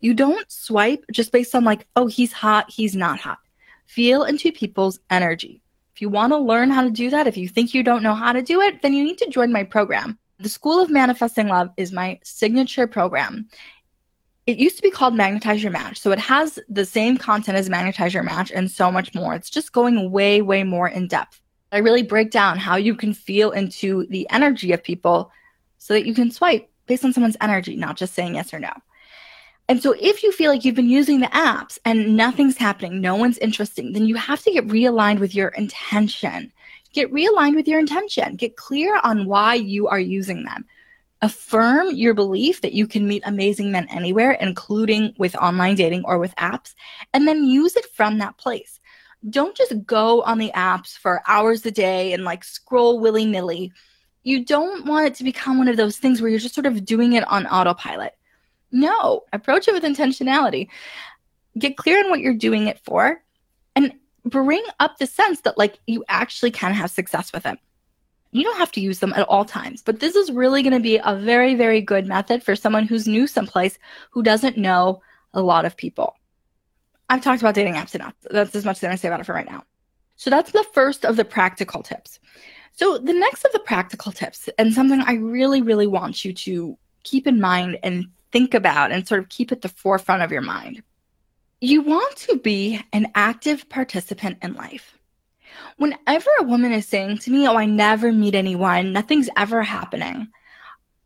You 0.00 0.14
don't 0.14 0.50
swipe 0.50 1.04
just 1.12 1.32
based 1.32 1.54
on 1.54 1.64
like, 1.64 1.86
oh, 1.96 2.06
he's 2.06 2.32
hot, 2.32 2.70
he's 2.70 2.96
not 2.96 3.20
hot. 3.20 3.38
Feel 3.86 4.24
into 4.24 4.52
people's 4.52 5.00
energy. 5.10 5.62
You 6.00 6.08
want 6.08 6.32
to 6.32 6.38
learn 6.38 6.70
how 6.70 6.82
to 6.82 6.90
do 6.90 7.10
that, 7.10 7.26
if 7.26 7.36
you 7.36 7.48
think 7.48 7.74
you 7.74 7.82
don't 7.82 8.02
know 8.02 8.14
how 8.14 8.32
to 8.32 8.42
do 8.42 8.60
it, 8.60 8.82
then 8.82 8.94
you 8.94 9.04
need 9.04 9.18
to 9.18 9.28
join 9.30 9.52
my 9.52 9.64
program. 9.64 10.18
The 10.38 10.48
School 10.48 10.80
of 10.80 10.90
Manifesting 10.90 11.48
Love 11.48 11.70
is 11.76 11.92
my 11.92 12.18
signature 12.24 12.86
program. 12.86 13.48
it 14.46 14.58
used 14.58 14.76
to 14.76 14.82
be 14.82 14.90
called 14.90 15.14
Magnetize 15.14 15.62
Your 15.62 15.70
Match. 15.70 16.00
So 16.00 16.10
it 16.10 16.18
has 16.18 16.58
the 16.68 16.84
same 16.84 17.16
content 17.16 17.56
as 17.56 17.70
Magnetize 17.70 18.14
Your 18.14 18.22
Match 18.22 18.50
and 18.50 18.70
so 18.70 18.90
much 18.90 19.14
more. 19.14 19.34
It's 19.34 19.50
just 19.50 19.72
going 19.72 20.10
way, 20.10 20.42
way 20.42 20.64
more 20.64 20.88
in 20.88 21.06
depth. 21.06 21.40
I 21.72 21.78
really 21.78 22.02
break 22.02 22.30
down 22.30 22.58
how 22.58 22.76
you 22.76 22.96
can 22.96 23.14
feel 23.14 23.52
into 23.52 24.06
the 24.06 24.28
energy 24.30 24.72
of 24.72 24.82
people 24.82 25.30
so 25.78 25.94
that 25.94 26.06
you 26.06 26.14
can 26.14 26.30
swipe 26.30 26.68
based 26.86 27.04
on 27.04 27.12
someone's 27.12 27.36
energy, 27.40 27.76
not 27.76 27.96
just 27.96 28.14
saying 28.14 28.34
yes 28.34 28.52
or 28.52 28.58
no. 28.58 28.72
And 29.70 29.80
so 29.80 29.94
if 30.00 30.24
you 30.24 30.32
feel 30.32 30.50
like 30.50 30.64
you've 30.64 30.74
been 30.74 30.88
using 30.88 31.20
the 31.20 31.28
apps 31.28 31.78
and 31.84 32.16
nothing's 32.16 32.56
happening, 32.56 33.00
no 33.00 33.14
one's 33.14 33.38
interesting, 33.38 33.92
then 33.92 34.04
you 34.04 34.16
have 34.16 34.42
to 34.42 34.50
get 34.50 34.66
realigned 34.66 35.20
with 35.20 35.32
your 35.32 35.50
intention. 35.50 36.52
Get 36.92 37.12
realigned 37.12 37.54
with 37.54 37.68
your 37.68 37.78
intention. 37.78 38.34
Get 38.34 38.56
clear 38.56 38.98
on 39.04 39.26
why 39.26 39.54
you 39.54 39.86
are 39.86 40.00
using 40.00 40.42
them. 40.42 40.64
Affirm 41.22 41.94
your 41.94 42.14
belief 42.14 42.62
that 42.62 42.72
you 42.72 42.88
can 42.88 43.06
meet 43.06 43.22
amazing 43.24 43.70
men 43.70 43.86
anywhere, 43.90 44.32
including 44.32 45.14
with 45.18 45.36
online 45.36 45.76
dating 45.76 46.02
or 46.04 46.18
with 46.18 46.34
apps, 46.34 46.74
and 47.14 47.28
then 47.28 47.44
use 47.44 47.76
it 47.76 47.86
from 47.94 48.18
that 48.18 48.38
place. 48.38 48.80
Don't 49.28 49.56
just 49.56 49.86
go 49.86 50.22
on 50.22 50.38
the 50.38 50.50
apps 50.56 50.98
for 50.98 51.22
hours 51.28 51.64
a 51.64 51.70
day 51.70 52.12
and 52.12 52.24
like 52.24 52.42
scroll 52.42 52.98
willy 52.98 53.24
nilly. 53.24 53.70
You 54.24 54.44
don't 54.44 54.84
want 54.86 55.06
it 55.06 55.14
to 55.14 55.22
become 55.22 55.58
one 55.58 55.68
of 55.68 55.76
those 55.76 55.96
things 55.96 56.20
where 56.20 56.28
you're 56.28 56.40
just 56.40 56.56
sort 56.56 56.66
of 56.66 56.84
doing 56.84 57.12
it 57.12 57.22
on 57.28 57.46
autopilot. 57.46 58.16
No, 58.72 59.24
approach 59.32 59.68
it 59.68 59.74
with 59.74 59.82
intentionality. 59.82 60.68
Get 61.58 61.76
clear 61.76 62.04
on 62.04 62.10
what 62.10 62.20
you're 62.20 62.34
doing 62.34 62.68
it 62.68 62.78
for 62.78 63.22
and 63.74 63.92
bring 64.24 64.62
up 64.78 64.98
the 64.98 65.06
sense 65.06 65.40
that 65.40 65.58
like 65.58 65.78
you 65.86 66.04
actually 66.08 66.50
can 66.50 66.72
have 66.72 66.90
success 66.90 67.32
with 67.32 67.46
it. 67.46 67.58
You 68.32 68.44
don't 68.44 68.58
have 68.58 68.70
to 68.72 68.80
use 68.80 69.00
them 69.00 69.12
at 69.14 69.28
all 69.28 69.44
times, 69.44 69.82
but 69.82 69.98
this 69.98 70.14
is 70.14 70.30
really 70.30 70.62
going 70.62 70.72
to 70.72 70.80
be 70.80 71.00
a 71.02 71.16
very, 71.16 71.56
very 71.56 71.80
good 71.80 72.06
method 72.06 72.44
for 72.44 72.54
someone 72.54 72.86
who's 72.86 73.08
new 73.08 73.26
someplace 73.26 73.76
who 74.10 74.22
doesn't 74.22 74.56
know 74.56 75.02
a 75.34 75.42
lot 75.42 75.64
of 75.64 75.76
people. 75.76 76.14
I've 77.08 77.22
talked 77.22 77.42
about 77.42 77.56
dating 77.56 77.74
apps 77.74 77.96
enough. 77.96 78.14
That's 78.30 78.54
as 78.54 78.64
much 78.64 78.76
as 78.76 78.84
I'm 78.84 78.88
going 78.88 78.96
to 78.98 79.00
say 79.00 79.08
about 79.08 79.20
it 79.20 79.24
for 79.24 79.34
right 79.34 79.50
now. 79.50 79.64
So 80.14 80.30
that's 80.30 80.52
the 80.52 80.64
first 80.72 81.04
of 81.04 81.16
the 81.16 81.24
practical 81.24 81.82
tips. 81.82 82.20
So 82.72 82.98
the 82.98 83.12
next 83.12 83.44
of 83.44 83.52
the 83.52 83.58
practical 83.58 84.12
tips, 84.12 84.48
and 84.58 84.72
something 84.72 85.00
I 85.00 85.14
really, 85.14 85.60
really 85.60 85.88
want 85.88 86.24
you 86.24 86.32
to 86.32 86.78
keep 87.02 87.26
in 87.26 87.40
mind 87.40 87.78
and 87.82 88.06
think 88.32 88.54
about 88.54 88.92
and 88.92 89.06
sort 89.06 89.20
of 89.20 89.28
keep 89.28 89.52
at 89.52 89.62
the 89.62 89.68
forefront 89.68 90.22
of 90.22 90.32
your 90.32 90.42
mind. 90.42 90.82
You 91.60 91.82
want 91.82 92.16
to 92.16 92.38
be 92.38 92.80
an 92.92 93.10
active 93.14 93.68
participant 93.68 94.38
in 94.42 94.54
life. 94.54 94.96
Whenever 95.76 96.30
a 96.38 96.44
woman 96.44 96.72
is 96.72 96.86
saying 96.86 97.18
to 97.18 97.30
me, 97.30 97.46
Oh, 97.46 97.56
I 97.56 97.66
never 97.66 98.12
meet 98.12 98.34
anyone, 98.34 98.92
nothing's 98.92 99.28
ever 99.36 99.62
happening, 99.62 100.28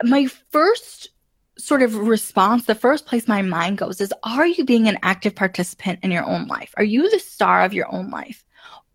my 0.03 0.27
first 0.51 1.11
sort 1.57 1.83
of 1.83 1.95
response, 1.97 2.65
the 2.65 2.75
first 2.75 3.07
place 3.07 3.29
my 3.29 3.43
mind 3.43 3.79
goes 3.79 4.01
is, 4.01 4.13
Are 4.23 4.47
you 4.47 4.65
being 4.65 4.89
an 4.89 4.99
active 5.03 5.35
participant 5.35 6.01
in 6.03 6.11
your 6.11 6.25
own 6.25 6.47
life? 6.47 6.75
Are 6.77 6.85
you 6.85 7.11
the 7.11 7.19
star 7.19 7.65
of 7.65 7.73
your 7.73 7.93
own 7.93 8.11
life? 8.11 8.45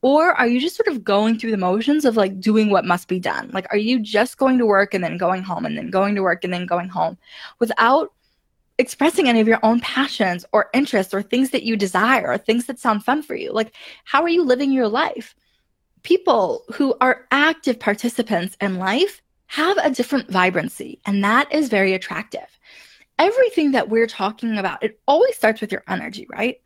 Or 0.02 0.32
are 0.34 0.48
you 0.48 0.62
just 0.62 0.78
sort 0.78 0.88
of 0.88 1.04
going 1.04 1.38
through 1.38 1.52
the 1.52 1.58
motions 1.58 2.06
of 2.06 2.16
like 2.16 2.40
doing 2.40 2.70
what 2.70 2.86
must 2.86 3.08
be 3.10 3.20
done? 3.20 3.50
Like, 3.54 3.68
are 3.72 3.78
you 3.78 4.00
just 4.00 4.38
going 4.38 4.58
to 4.58 4.66
work 4.66 4.94
and 4.94 5.04
then 5.04 5.18
going 5.18 5.44
home 5.44 5.66
and 5.66 5.78
then 5.78 5.90
going 5.90 6.16
to 6.16 6.22
work 6.22 6.44
and 6.44 6.54
then 6.54 6.66
going 6.66 6.88
home 6.88 7.18
without 7.60 8.14
expressing 8.80 9.28
any 9.28 9.42
of 9.42 9.48
your 9.48 9.60
own 9.62 9.82
passions 9.82 10.46
or 10.54 10.70
interests 10.74 11.14
or 11.14 11.22
things 11.22 11.52
that 11.52 11.64
you 11.64 11.76
desire 11.76 12.32
or 12.32 12.38
things 12.38 12.66
that 12.66 12.80
sound 12.80 13.04
fun 13.04 13.22
for 13.22 13.36
you. 13.36 13.52
Like, 13.52 13.76
how 14.06 14.22
are 14.24 14.30
you 14.30 14.44
living 14.44 14.72
your 14.72 14.88
life? 14.88 15.36
People 16.04 16.64
who 16.74 16.96
are 17.02 17.28
active 17.30 17.78
participants 17.78 18.56
in 18.62 18.80
life 18.80 19.22
have 19.48 19.78
a 19.78 19.90
different 19.90 20.32
vibrancy, 20.32 21.02
and 21.06 21.24
that 21.24 21.52
is 21.54 21.68
very 21.68 21.94
attractive. 21.94 22.48
Everything 23.20 23.72
that 23.74 23.90
we're 23.90 24.08
talking 24.08 24.58
about, 24.58 24.82
it 24.82 25.00
always 25.08 25.36
starts 25.36 25.60
with 25.60 25.74
your 25.74 25.84
energy, 25.90 26.26
right? 26.30 26.62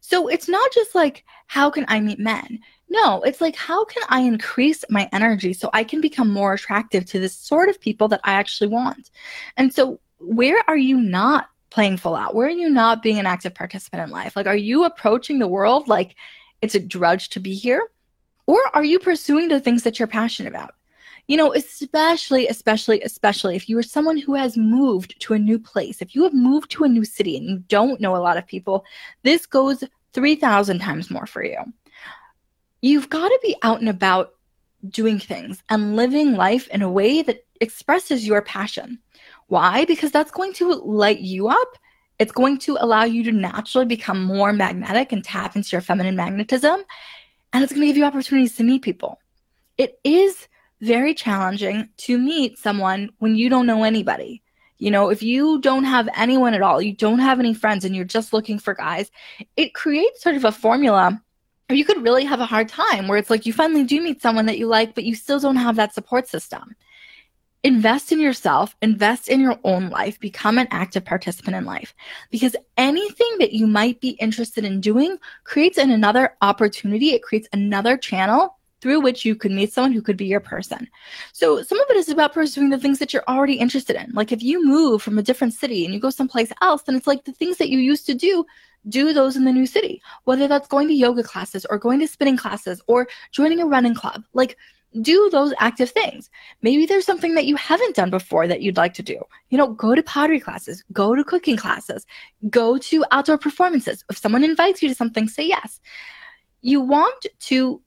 So 0.00 0.28
it's 0.28 0.48
not 0.48 0.70
just 0.72 0.94
like, 0.94 1.24
how 1.48 1.68
can 1.68 1.84
I 1.88 1.98
meet 1.98 2.20
men? 2.20 2.60
No, 2.88 3.22
it's 3.22 3.40
like, 3.40 3.56
how 3.56 3.84
can 3.86 4.04
I 4.08 4.20
increase 4.20 4.84
my 4.88 5.08
energy 5.12 5.52
so 5.52 5.68
I 5.72 5.82
can 5.82 6.00
become 6.00 6.30
more 6.30 6.52
attractive 6.52 7.06
to 7.06 7.18
the 7.18 7.28
sort 7.28 7.68
of 7.68 7.80
people 7.80 8.06
that 8.08 8.20
I 8.22 8.34
actually 8.34 8.68
want? 8.68 9.10
And 9.56 9.74
so, 9.74 9.98
where 10.18 10.62
are 10.68 10.76
you 10.76 10.98
not 11.00 11.48
playing 11.76 11.98
full 11.98 12.16
out? 12.16 12.34
Where 12.34 12.46
are 12.46 12.50
you 12.50 12.70
not 12.70 13.02
being 13.02 13.18
an 13.18 13.26
active 13.26 13.54
participant 13.54 14.02
in 14.02 14.08
life? 14.08 14.34
Like, 14.34 14.46
are 14.46 14.56
you 14.56 14.84
approaching 14.84 15.38
the 15.38 15.46
world 15.46 15.88
like 15.88 16.16
it's 16.62 16.74
a 16.74 16.80
drudge 16.80 17.28
to 17.28 17.38
be 17.38 17.52
here? 17.54 17.86
Or 18.46 18.58
are 18.72 18.82
you 18.82 18.98
pursuing 18.98 19.48
the 19.48 19.60
things 19.60 19.82
that 19.82 19.98
you're 19.98 20.08
passionate 20.08 20.48
about? 20.48 20.72
You 21.28 21.36
know, 21.36 21.52
especially, 21.52 22.48
especially, 22.48 23.02
especially 23.02 23.56
if 23.56 23.68
you 23.68 23.76
are 23.76 23.82
someone 23.82 24.16
who 24.16 24.32
has 24.32 24.56
moved 24.56 25.20
to 25.20 25.34
a 25.34 25.38
new 25.38 25.58
place, 25.58 26.00
if 26.00 26.14
you 26.14 26.22
have 26.22 26.32
moved 26.32 26.70
to 26.70 26.84
a 26.84 26.88
new 26.88 27.04
city 27.04 27.36
and 27.36 27.46
you 27.46 27.58
don't 27.68 28.00
know 28.00 28.16
a 28.16 28.24
lot 28.24 28.38
of 28.38 28.46
people, 28.46 28.86
this 29.22 29.44
goes 29.44 29.84
3,000 30.14 30.78
times 30.78 31.10
more 31.10 31.26
for 31.26 31.44
you. 31.44 31.58
You've 32.80 33.10
got 33.10 33.28
to 33.28 33.40
be 33.42 33.54
out 33.62 33.80
and 33.80 33.90
about 33.90 34.30
doing 34.88 35.18
things 35.18 35.62
and 35.68 35.94
living 35.94 36.36
life 36.36 36.68
in 36.68 36.80
a 36.80 36.90
way 36.90 37.20
that 37.20 37.44
expresses 37.60 38.26
your 38.26 38.40
passion. 38.40 38.98
Why? 39.48 39.84
Because 39.84 40.10
that's 40.10 40.30
going 40.30 40.52
to 40.54 40.72
light 40.74 41.20
you 41.20 41.48
up. 41.48 41.68
It's 42.18 42.32
going 42.32 42.58
to 42.60 42.78
allow 42.80 43.04
you 43.04 43.22
to 43.24 43.32
naturally 43.32 43.86
become 43.86 44.22
more 44.22 44.52
magnetic 44.52 45.12
and 45.12 45.22
tap 45.22 45.54
into 45.54 45.70
your 45.72 45.80
feminine 45.80 46.16
magnetism. 46.16 46.82
And 47.52 47.62
it's 47.62 47.72
going 47.72 47.82
to 47.82 47.86
give 47.86 47.96
you 47.96 48.04
opportunities 48.04 48.56
to 48.56 48.64
meet 48.64 48.82
people. 48.82 49.20
It 49.78 49.98
is 50.02 50.48
very 50.80 51.14
challenging 51.14 51.88
to 51.98 52.18
meet 52.18 52.58
someone 52.58 53.10
when 53.18 53.36
you 53.36 53.48
don't 53.48 53.66
know 53.66 53.84
anybody. 53.84 54.42
You 54.78 54.90
know, 54.90 55.08
if 55.10 55.22
you 55.22 55.60
don't 55.60 55.84
have 55.84 56.08
anyone 56.14 56.54
at 56.54 56.62
all, 56.62 56.82
you 56.82 56.92
don't 56.92 57.18
have 57.18 57.38
any 57.40 57.54
friends, 57.54 57.84
and 57.84 57.96
you're 57.96 58.04
just 58.04 58.32
looking 58.32 58.58
for 58.58 58.74
guys, 58.74 59.10
it 59.56 59.74
creates 59.74 60.22
sort 60.22 60.36
of 60.36 60.44
a 60.44 60.52
formula 60.52 61.22
or 61.68 61.74
you 61.74 61.84
could 61.84 62.02
really 62.02 62.24
have 62.24 62.40
a 62.40 62.46
hard 62.46 62.68
time 62.68 63.08
where 63.08 63.18
it's 63.18 63.30
like 63.30 63.44
you 63.44 63.52
finally 63.52 63.84
do 63.84 64.00
meet 64.00 64.22
someone 64.22 64.46
that 64.46 64.58
you 64.58 64.66
like, 64.66 64.94
but 64.94 65.04
you 65.04 65.14
still 65.14 65.40
don't 65.40 65.56
have 65.56 65.76
that 65.76 65.94
support 65.94 66.28
system 66.28 66.76
invest 67.66 68.12
in 68.12 68.20
yourself, 68.20 68.76
invest 68.80 69.28
in 69.28 69.40
your 69.40 69.58
own 69.64 69.90
life, 69.90 70.20
become 70.20 70.56
an 70.56 70.68
active 70.70 71.04
participant 71.04 71.56
in 71.56 71.64
life. 71.64 71.94
Because 72.30 72.54
anything 72.76 73.38
that 73.40 73.52
you 73.52 73.66
might 73.66 74.00
be 74.00 74.10
interested 74.10 74.64
in 74.64 74.80
doing 74.80 75.18
creates 75.42 75.76
an 75.76 75.90
another 75.90 76.36
opportunity, 76.42 77.10
it 77.10 77.24
creates 77.24 77.48
another 77.52 77.96
channel 77.96 78.56
through 78.80 79.00
which 79.00 79.24
you 79.24 79.34
could 79.34 79.50
meet 79.50 79.72
someone 79.72 79.90
who 79.90 80.00
could 80.00 80.16
be 80.16 80.26
your 80.26 80.38
person. 80.38 80.86
So 81.32 81.60
some 81.62 81.80
of 81.80 81.90
it 81.90 81.96
is 81.96 82.08
about 82.08 82.34
pursuing 82.34 82.70
the 82.70 82.78
things 82.78 83.00
that 83.00 83.12
you're 83.12 83.24
already 83.26 83.54
interested 83.54 83.96
in. 83.96 84.12
Like 84.12 84.30
if 84.30 84.44
you 84.44 84.64
move 84.64 85.02
from 85.02 85.18
a 85.18 85.22
different 85.22 85.54
city 85.54 85.84
and 85.84 85.92
you 85.92 85.98
go 85.98 86.10
someplace 86.10 86.52
else, 86.62 86.82
then 86.82 86.94
it's 86.94 87.08
like 87.08 87.24
the 87.24 87.32
things 87.32 87.56
that 87.56 87.68
you 87.68 87.80
used 87.80 88.06
to 88.06 88.14
do, 88.14 88.44
do 88.88 89.12
those 89.12 89.34
in 89.34 89.44
the 89.44 89.52
new 89.52 89.66
city. 89.66 90.00
Whether 90.22 90.46
that's 90.46 90.68
going 90.68 90.86
to 90.86 90.94
yoga 90.94 91.24
classes 91.24 91.66
or 91.68 91.78
going 91.78 91.98
to 91.98 92.06
spinning 92.06 92.36
classes 92.36 92.80
or 92.86 93.08
joining 93.32 93.60
a 93.60 93.66
running 93.66 93.94
club. 93.94 94.22
Like 94.34 94.56
do 95.02 95.28
those 95.30 95.52
active 95.58 95.90
things. 95.90 96.30
Maybe 96.62 96.86
there's 96.86 97.04
something 97.04 97.34
that 97.34 97.46
you 97.46 97.56
haven't 97.56 97.96
done 97.96 98.10
before 98.10 98.46
that 98.48 98.62
you'd 98.62 98.76
like 98.76 98.94
to 98.94 99.02
do. 99.02 99.20
You 99.50 99.58
know, 99.58 99.68
go 99.68 99.94
to 99.94 100.02
pottery 100.02 100.40
classes, 100.40 100.84
go 100.92 101.14
to 101.14 101.24
cooking 101.24 101.56
classes, 101.56 102.06
go 102.50 102.78
to 102.78 103.04
outdoor 103.10 103.38
performances. 103.38 104.04
If 104.10 104.18
someone 104.18 104.44
invites 104.44 104.82
you 104.82 104.88
to 104.88 104.94
something, 104.94 105.28
say 105.28 105.46
yes. 105.46 105.80
You 106.62 106.80
want 106.80 107.26
to 107.40 107.80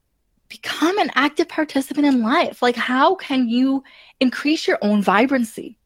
become 0.47 0.97
an 0.97 1.11
active 1.15 1.47
participant 1.47 2.05
in 2.05 2.23
life. 2.23 2.61
Like, 2.61 2.75
how 2.75 3.15
can 3.15 3.47
you 3.47 3.83
increase 4.19 4.67
your 4.67 4.79
own 4.81 5.01
vibrancy? 5.01 5.77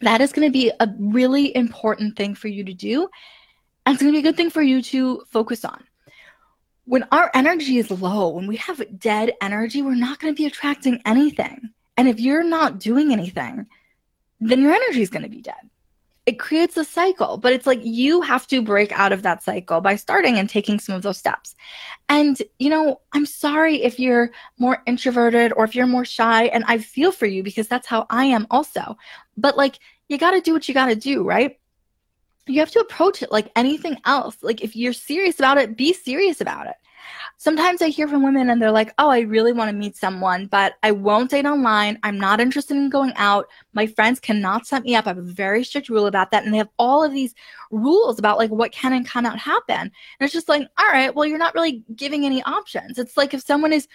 That 0.00 0.20
is 0.20 0.32
going 0.32 0.46
to 0.48 0.52
be 0.52 0.72
a 0.80 0.88
really 0.98 1.54
important 1.56 2.16
thing 2.16 2.34
for 2.34 2.48
you 2.48 2.64
to 2.64 2.74
do. 2.74 3.08
And 3.84 3.94
it's 3.94 4.02
going 4.02 4.12
to 4.12 4.20
be 4.20 4.26
a 4.26 4.30
good 4.30 4.36
thing 4.36 4.50
for 4.50 4.62
you 4.62 4.82
to 4.82 5.22
focus 5.30 5.64
on 5.64 5.84
when 6.86 7.06
our 7.10 7.30
energy 7.34 7.78
is 7.78 7.90
low, 7.90 8.28
when 8.28 8.46
we 8.46 8.56
have 8.56 8.82
dead 8.98 9.32
energy, 9.42 9.82
we're 9.82 9.94
not 9.94 10.20
going 10.20 10.32
to 10.32 10.36
be 10.36 10.46
attracting 10.46 11.02
anything. 11.04 11.70
And 11.96 12.08
if 12.08 12.20
you're 12.20 12.44
not 12.44 12.78
doing 12.78 13.12
anything, 13.12 13.66
then 14.40 14.60
your 14.60 14.72
energy 14.72 15.02
is 15.02 15.10
going 15.10 15.24
to 15.24 15.28
be 15.28 15.42
dead. 15.42 15.54
It 16.26 16.38
creates 16.38 16.76
a 16.76 16.84
cycle, 16.84 17.38
but 17.38 17.52
it's 17.52 17.66
like 17.66 17.80
you 17.82 18.20
have 18.20 18.46
to 18.48 18.62
break 18.62 18.92
out 18.92 19.12
of 19.12 19.22
that 19.22 19.42
cycle 19.42 19.80
by 19.80 19.96
starting 19.96 20.38
and 20.38 20.48
taking 20.48 20.80
some 20.80 20.94
of 20.94 21.02
those 21.02 21.18
steps. 21.18 21.54
And, 22.08 22.40
you 22.58 22.68
know, 22.68 23.00
I'm 23.12 23.26
sorry 23.26 23.82
if 23.82 23.98
you're 24.00 24.30
more 24.58 24.82
introverted 24.86 25.52
or 25.56 25.64
if 25.64 25.74
you're 25.74 25.86
more 25.86 26.04
shy, 26.04 26.46
and 26.46 26.64
I 26.66 26.78
feel 26.78 27.12
for 27.12 27.26
you 27.26 27.42
because 27.42 27.68
that's 27.68 27.86
how 27.86 28.06
I 28.10 28.24
am 28.24 28.46
also. 28.50 28.96
But 29.36 29.56
like, 29.56 29.78
you 30.08 30.18
got 30.18 30.32
to 30.32 30.40
do 30.40 30.52
what 30.52 30.68
you 30.68 30.74
got 30.74 30.86
to 30.86 30.96
do, 30.96 31.24
right? 31.24 31.58
You 32.46 32.60
have 32.60 32.70
to 32.72 32.80
approach 32.80 33.22
it 33.22 33.32
like 33.32 33.50
anything 33.56 33.98
else. 34.04 34.36
Like 34.42 34.62
if 34.62 34.76
you're 34.76 34.92
serious 34.92 35.38
about 35.38 35.58
it, 35.58 35.76
be 35.76 35.92
serious 35.92 36.40
about 36.40 36.66
it. 36.66 36.74
Sometimes 37.38 37.82
I 37.82 37.88
hear 37.88 38.08
from 38.08 38.24
women 38.24 38.48
and 38.50 38.60
they're 38.60 38.70
like, 38.70 38.94
"Oh, 38.98 39.10
I 39.10 39.20
really 39.20 39.52
want 39.52 39.68
to 39.68 39.76
meet 39.76 39.96
someone, 39.96 40.46
but 40.46 40.74
I 40.82 40.92
won't 40.92 41.30
date 41.30 41.44
online. 41.44 41.98
I'm 42.02 42.18
not 42.18 42.40
interested 42.40 42.76
in 42.76 42.88
going 42.88 43.12
out. 43.16 43.46
My 43.74 43.86
friends 43.86 44.18
cannot 44.18 44.66
set 44.66 44.84
me 44.84 44.94
up. 44.94 45.06
I 45.06 45.10
have 45.10 45.18
a 45.18 45.22
very 45.22 45.62
strict 45.62 45.88
rule 45.88 46.06
about 46.06 46.30
that." 46.30 46.44
And 46.44 46.52
they 46.52 46.58
have 46.58 46.70
all 46.78 47.04
of 47.04 47.12
these 47.12 47.34
rules 47.70 48.18
about 48.18 48.38
like 48.38 48.50
what 48.50 48.72
can 48.72 48.92
and 48.92 49.06
cannot 49.08 49.38
happen. 49.38 49.78
And 49.78 49.92
it's 50.20 50.32
just 50.32 50.48
like, 50.48 50.66
"All 50.78 50.88
right, 50.88 51.14
well, 51.14 51.26
you're 51.26 51.38
not 51.38 51.54
really 51.54 51.84
giving 51.94 52.24
any 52.24 52.42
options." 52.44 52.98
It's 52.98 53.16
like 53.16 53.34
if 53.34 53.42
someone 53.42 53.72
is 53.72 53.86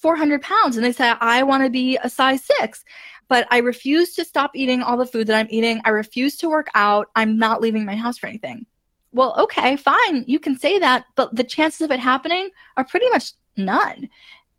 400 0.00 0.42
pounds 0.42 0.76
and 0.76 0.84
they 0.84 0.92
say, 0.92 1.12
I 1.20 1.42
want 1.42 1.62
to 1.64 1.70
be 1.70 1.98
a 2.02 2.10
size 2.10 2.44
six, 2.44 2.84
but 3.28 3.46
I 3.50 3.58
refuse 3.58 4.14
to 4.14 4.24
stop 4.24 4.50
eating 4.54 4.82
all 4.82 4.96
the 4.96 5.06
food 5.06 5.26
that 5.28 5.38
I'm 5.38 5.48
eating. 5.50 5.80
I 5.84 5.90
refuse 5.90 6.36
to 6.38 6.48
work 6.48 6.68
out. 6.74 7.08
I'm 7.14 7.38
not 7.38 7.60
leaving 7.60 7.84
my 7.84 7.96
house 7.96 8.18
for 8.18 8.26
anything. 8.26 8.66
Well, 9.12 9.34
okay, 9.38 9.76
fine. 9.76 10.24
You 10.26 10.38
can 10.38 10.58
say 10.58 10.78
that, 10.78 11.04
but 11.16 11.34
the 11.34 11.44
chances 11.44 11.82
of 11.82 11.90
it 11.90 12.00
happening 12.00 12.50
are 12.76 12.84
pretty 12.84 13.08
much 13.10 13.32
none. 13.56 14.08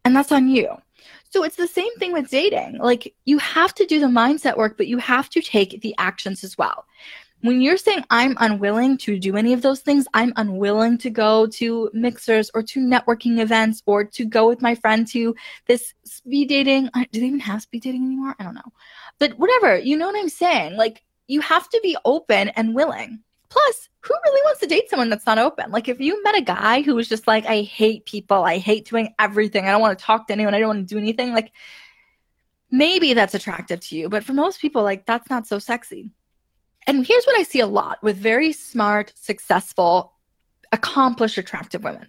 And 0.05 0.15
that's 0.15 0.31
on 0.31 0.47
you. 0.47 0.69
So 1.29 1.43
it's 1.43 1.55
the 1.55 1.67
same 1.67 1.95
thing 1.97 2.11
with 2.11 2.29
dating. 2.29 2.77
Like 2.79 3.13
you 3.25 3.37
have 3.37 3.73
to 3.75 3.85
do 3.85 3.99
the 3.99 4.07
mindset 4.07 4.57
work, 4.57 4.77
but 4.77 4.87
you 4.87 4.97
have 4.97 5.29
to 5.29 5.41
take 5.41 5.81
the 5.81 5.95
actions 5.97 6.43
as 6.43 6.57
well 6.57 6.85
when 7.41 7.61
you're 7.61 7.77
saying 7.77 8.03
I'm 8.09 8.35
unwilling 8.39 8.97
to 8.99 9.19
do 9.19 9.35
any 9.35 9.53
of 9.53 9.61
those 9.61 9.81
things, 9.81 10.05
I'm 10.13 10.33
unwilling 10.35 10.97
to 10.99 11.09
go 11.09 11.47
to 11.47 11.89
mixers 11.93 12.51
or 12.53 12.63
to 12.63 12.79
networking 12.79 13.39
events 13.39 13.81
or 13.85 14.03
to 14.03 14.25
go 14.25 14.47
with 14.47 14.61
my 14.61 14.75
friend 14.75 15.07
to 15.09 15.35
this 15.67 15.93
speed 16.03 16.49
dating. 16.49 16.89
Uh, 16.93 17.05
do 17.11 17.19
they 17.19 17.27
even 17.27 17.39
have 17.39 17.61
speed 17.61 17.83
dating 17.83 18.05
anymore? 18.05 18.35
I 18.39 18.43
don't 18.43 18.55
know. 18.55 18.73
But 19.19 19.37
whatever, 19.37 19.77
you 19.77 19.97
know 19.97 20.07
what 20.07 20.19
I'm 20.19 20.29
saying? 20.29 20.77
Like, 20.77 21.03
you 21.27 21.41
have 21.41 21.69
to 21.69 21.79
be 21.81 21.97
open 22.05 22.49
and 22.49 22.75
willing. 22.75 23.19
Plus, 23.49 23.89
who 23.99 24.13
really 24.25 24.41
wants 24.45 24.61
to 24.61 24.67
date 24.67 24.89
someone 24.89 25.09
that's 25.09 25.25
not 25.25 25.37
open? 25.37 25.71
Like, 25.71 25.89
if 25.89 25.99
you 25.99 26.23
met 26.23 26.37
a 26.37 26.41
guy 26.41 26.81
who 26.81 26.95
was 26.95 27.09
just 27.09 27.27
like, 27.27 27.45
I 27.45 27.61
hate 27.61 28.05
people, 28.05 28.43
I 28.43 28.57
hate 28.57 28.87
doing 28.87 29.13
everything, 29.19 29.65
I 29.65 29.71
don't 29.71 29.81
want 29.81 29.97
to 29.97 30.05
talk 30.05 30.27
to 30.27 30.33
anyone, 30.33 30.53
I 30.53 30.59
don't 30.59 30.69
want 30.69 30.87
to 30.87 30.93
do 30.93 30.99
anything, 30.99 31.33
like, 31.33 31.51
maybe 32.71 33.13
that's 33.13 33.35
attractive 33.35 33.81
to 33.81 33.97
you. 33.97 34.09
But 34.09 34.23
for 34.23 34.33
most 34.33 34.61
people, 34.61 34.83
like, 34.83 35.05
that's 35.05 35.29
not 35.29 35.47
so 35.47 35.59
sexy. 35.59 36.11
And 36.87 37.05
here's 37.05 37.25
what 37.25 37.39
I 37.39 37.43
see 37.43 37.59
a 37.59 37.67
lot 37.67 38.01
with 38.01 38.17
very 38.17 38.51
smart, 38.51 39.13
successful, 39.15 40.13
accomplished, 40.71 41.37
attractive 41.37 41.83
women. 41.83 42.07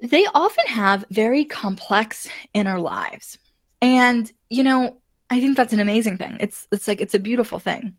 They 0.00 0.26
often 0.34 0.66
have 0.66 1.04
very 1.10 1.44
complex 1.44 2.28
inner 2.54 2.78
lives. 2.78 3.38
And, 3.80 4.30
you 4.50 4.62
know, 4.62 4.98
I 5.30 5.40
think 5.40 5.56
that's 5.56 5.72
an 5.72 5.80
amazing 5.80 6.18
thing. 6.18 6.36
It's 6.40 6.68
it's 6.70 6.86
like 6.86 7.00
it's 7.00 7.14
a 7.14 7.18
beautiful 7.18 7.58
thing. 7.58 7.94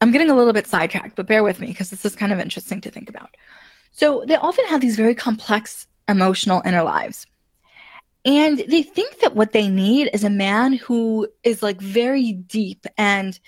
I'm 0.00 0.12
getting 0.12 0.30
a 0.30 0.34
little 0.34 0.52
bit 0.52 0.66
sidetracked, 0.66 1.16
but 1.16 1.26
bear 1.26 1.42
with 1.42 1.60
me 1.60 1.68
because 1.68 1.90
this 1.90 2.04
is 2.04 2.14
kind 2.14 2.32
of 2.32 2.38
interesting 2.38 2.80
to 2.82 2.90
think 2.90 3.08
about. 3.08 3.36
So, 3.90 4.24
they 4.26 4.36
often 4.36 4.64
have 4.66 4.80
these 4.80 4.96
very 4.96 5.14
complex 5.14 5.86
emotional 6.08 6.62
inner 6.64 6.82
lives. 6.82 7.26
And 8.24 8.58
they 8.58 8.82
think 8.82 9.20
that 9.20 9.34
what 9.34 9.52
they 9.52 9.68
need 9.68 10.10
is 10.12 10.24
a 10.24 10.30
man 10.30 10.74
who 10.74 11.28
is 11.42 11.62
like 11.62 11.80
very 11.80 12.32
deep 12.32 12.86
and 12.96 13.38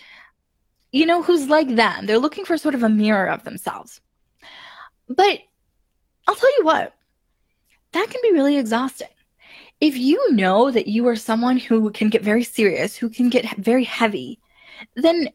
you 0.92 1.06
know, 1.06 1.22
who's 1.22 1.48
like 1.48 1.74
them. 1.76 2.06
They're 2.06 2.18
looking 2.18 2.44
for 2.44 2.56
sort 2.56 2.74
of 2.74 2.82
a 2.82 2.88
mirror 2.88 3.28
of 3.28 3.44
themselves. 3.44 4.00
But 5.08 5.40
I'll 6.26 6.34
tell 6.34 6.58
you 6.58 6.64
what, 6.64 6.94
that 7.92 8.08
can 8.10 8.20
be 8.22 8.32
really 8.32 8.56
exhausting. 8.56 9.08
If 9.80 9.96
you 9.96 10.32
know 10.32 10.70
that 10.70 10.88
you 10.88 11.06
are 11.08 11.16
someone 11.16 11.56
who 11.56 11.90
can 11.90 12.10
get 12.10 12.22
very 12.22 12.44
serious, 12.44 12.96
who 12.96 13.08
can 13.08 13.30
get 13.30 13.56
very 13.56 13.84
heavy, 13.84 14.38
then 14.94 15.30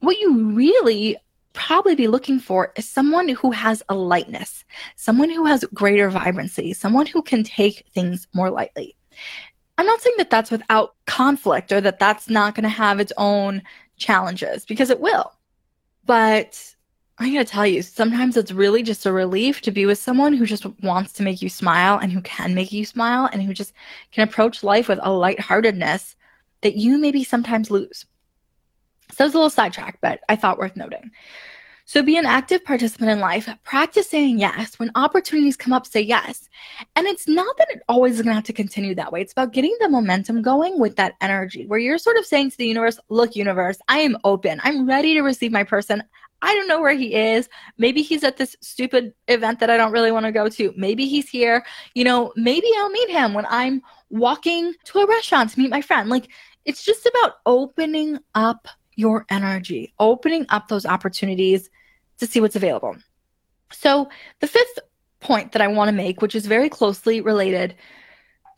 what 0.00 0.18
you 0.18 0.52
really 0.52 1.16
probably 1.52 1.96
be 1.96 2.06
looking 2.06 2.38
for 2.38 2.72
is 2.76 2.88
someone 2.88 3.28
who 3.28 3.50
has 3.50 3.82
a 3.88 3.94
lightness, 3.94 4.64
someone 4.94 5.28
who 5.28 5.44
has 5.44 5.64
greater 5.74 6.08
vibrancy, 6.08 6.72
someone 6.72 7.06
who 7.06 7.20
can 7.20 7.42
take 7.42 7.84
things 7.92 8.28
more 8.32 8.50
lightly. 8.50 8.96
I'm 9.76 9.86
not 9.86 10.00
saying 10.00 10.16
that 10.18 10.30
that's 10.30 10.50
without 10.50 10.94
conflict 11.06 11.72
or 11.72 11.80
that 11.80 11.98
that's 11.98 12.28
not 12.28 12.54
going 12.54 12.64
to 12.64 12.68
have 12.68 13.00
its 13.00 13.12
own 13.16 13.62
challenges 13.98 14.64
because 14.64 14.90
it 14.90 15.00
will. 15.00 15.32
But 16.06 16.74
I'm 17.18 17.32
going 17.32 17.44
to 17.44 17.50
tell 17.50 17.66
you, 17.66 17.82
sometimes 17.82 18.36
it's 18.36 18.52
really 18.52 18.82
just 18.82 19.04
a 19.04 19.12
relief 19.12 19.60
to 19.62 19.72
be 19.72 19.86
with 19.86 19.98
someone 19.98 20.32
who 20.32 20.46
just 20.46 20.64
wants 20.82 21.12
to 21.14 21.22
make 21.22 21.42
you 21.42 21.48
smile 21.48 21.98
and 21.98 22.12
who 22.12 22.20
can 22.22 22.54
make 22.54 22.72
you 22.72 22.84
smile 22.84 23.28
and 23.32 23.42
who 23.42 23.52
just 23.52 23.72
can 24.12 24.26
approach 24.26 24.62
life 24.62 24.88
with 24.88 25.00
a 25.02 25.10
lightheartedness 25.10 26.14
that 26.60 26.76
you 26.76 26.96
maybe 26.96 27.24
sometimes 27.24 27.70
lose. 27.70 28.06
So 29.12 29.24
it's 29.24 29.34
a 29.34 29.38
little 29.38 29.50
sidetrack, 29.50 29.98
but 30.00 30.20
I 30.28 30.36
thought 30.36 30.58
worth 30.58 30.76
noting. 30.76 31.10
So 31.88 32.02
be 32.02 32.18
an 32.18 32.26
active 32.26 32.62
participant 32.66 33.08
in 33.08 33.18
life. 33.18 33.48
Practice 33.64 34.10
saying 34.10 34.38
yes. 34.38 34.78
When 34.78 34.90
opportunities 34.94 35.56
come 35.56 35.72
up, 35.72 35.86
say 35.86 36.02
yes. 36.02 36.50
And 36.94 37.06
it's 37.06 37.26
not 37.26 37.56
that 37.56 37.70
it 37.70 37.82
always 37.88 38.16
is 38.16 38.20
going 38.20 38.32
to 38.32 38.34
have 38.34 38.44
to 38.44 38.52
continue 38.52 38.94
that 38.94 39.10
way. 39.10 39.22
It's 39.22 39.32
about 39.32 39.54
getting 39.54 39.74
the 39.80 39.88
momentum 39.88 40.42
going 40.42 40.78
with 40.78 40.96
that 40.96 41.14
energy 41.22 41.64
where 41.64 41.78
you're 41.78 41.96
sort 41.96 42.18
of 42.18 42.26
saying 42.26 42.50
to 42.50 42.58
the 42.58 42.66
universe, 42.66 43.00
look, 43.08 43.34
universe, 43.34 43.78
I 43.88 44.00
am 44.00 44.18
open. 44.24 44.60
I'm 44.64 44.86
ready 44.86 45.14
to 45.14 45.22
receive 45.22 45.50
my 45.50 45.64
person. 45.64 46.02
I 46.42 46.52
don't 46.52 46.68
know 46.68 46.78
where 46.78 46.92
he 46.92 47.14
is. 47.14 47.48
Maybe 47.78 48.02
he's 48.02 48.22
at 48.22 48.36
this 48.36 48.54
stupid 48.60 49.14
event 49.28 49.58
that 49.60 49.70
I 49.70 49.78
don't 49.78 49.90
really 49.90 50.12
want 50.12 50.26
to 50.26 50.32
go 50.32 50.50
to. 50.50 50.74
Maybe 50.76 51.08
he's 51.08 51.30
here. 51.30 51.64
You 51.94 52.04
know, 52.04 52.34
maybe 52.36 52.68
I'll 52.76 52.90
meet 52.90 53.08
him 53.08 53.32
when 53.32 53.46
I'm 53.48 53.80
walking 54.10 54.74
to 54.84 54.98
a 54.98 55.06
restaurant 55.06 55.52
to 55.52 55.58
meet 55.58 55.70
my 55.70 55.80
friend. 55.80 56.10
Like, 56.10 56.28
it's 56.66 56.84
just 56.84 57.06
about 57.06 57.36
opening 57.46 58.18
up 58.34 58.68
your 58.96 59.24
energy, 59.30 59.94
opening 59.98 60.44
up 60.50 60.68
those 60.68 60.84
opportunities 60.84 61.70
to 62.18 62.26
see 62.26 62.40
what's 62.40 62.56
available. 62.56 62.96
So, 63.72 64.08
the 64.40 64.46
fifth 64.46 64.78
point 65.20 65.52
that 65.52 65.62
I 65.62 65.68
want 65.68 65.88
to 65.88 65.94
make, 65.94 66.22
which 66.22 66.34
is 66.34 66.46
very 66.46 66.68
closely 66.68 67.20
related 67.20 67.74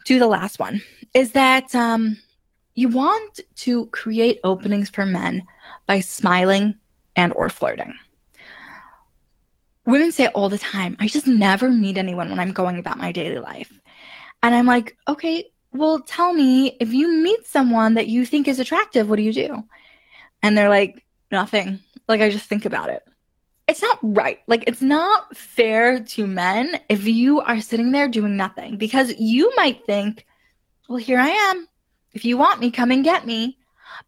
to 0.04 0.18
the 0.18 0.26
last 0.26 0.58
one, 0.58 0.82
is 1.14 1.32
that 1.32 1.74
um, 1.74 2.18
you 2.74 2.88
want 2.88 3.40
to 3.56 3.86
create 3.86 4.40
openings 4.44 4.90
for 4.90 5.06
men 5.06 5.42
by 5.86 6.00
smiling 6.00 6.76
and 7.16 7.32
or 7.34 7.48
flirting. 7.48 7.94
Women 9.86 10.12
say 10.12 10.28
all 10.28 10.48
the 10.48 10.58
time, 10.58 10.96
I 11.00 11.08
just 11.08 11.26
never 11.26 11.70
meet 11.70 11.98
anyone 11.98 12.30
when 12.30 12.38
I'm 12.38 12.52
going 12.52 12.78
about 12.78 12.98
my 12.98 13.12
daily 13.12 13.40
life. 13.40 13.72
And 14.42 14.54
I'm 14.54 14.66
like, 14.66 14.96
okay, 15.08 15.50
well, 15.72 16.00
tell 16.00 16.32
me 16.32 16.76
if 16.80 16.92
you 16.92 17.08
meet 17.22 17.46
someone 17.46 17.94
that 17.94 18.06
you 18.06 18.24
think 18.24 18.46
is 18.46 18.60
attractive, 18.60 19.08
what 19.08 19.16
do 19.16 19.22
you 19.22 19.32
do? 19.32 19.64
And 20.42 20.56
they're 20.56 20.68
like, 20.68 21.04
nothing. 21.30 21.80
Like, 22.08 22.20
I 22.20 22.30
just 22.30 22.46
think 22.46 22.64
about 22.64 22.90
it 22.90 23.02
it's 23.70 23.82
not 23.82 23.98
right. 24.02 24.40
Like, 24.48 24.64
it's 24.66 24.82
not 24.82 25.36
fair 25.36 26.00
to 26.00 26.26
men 26.26 26.80
if 26.88 27.06
you 27.06 27.40
are 27.40 27.60
sitting 27.60 27.92
there 27.92 28.08
doing 28.08 28.36
nothing 28.36 28.76
because 28.76 29.14
you 29.18 29.52
might 29.56 29.86
think, 29.86 30.26
well, 30.88 30.98
here 30.98 31.20
I 31.20 31.28
am. 31.28 31.68
If 32.12 32.24
you 32.24 32.36
want 32.36 32.60
me, 32.60 32.72
come 32.72 32.90
and 32.90 33.04
get 33.04 33.26
me. 33.26 33.58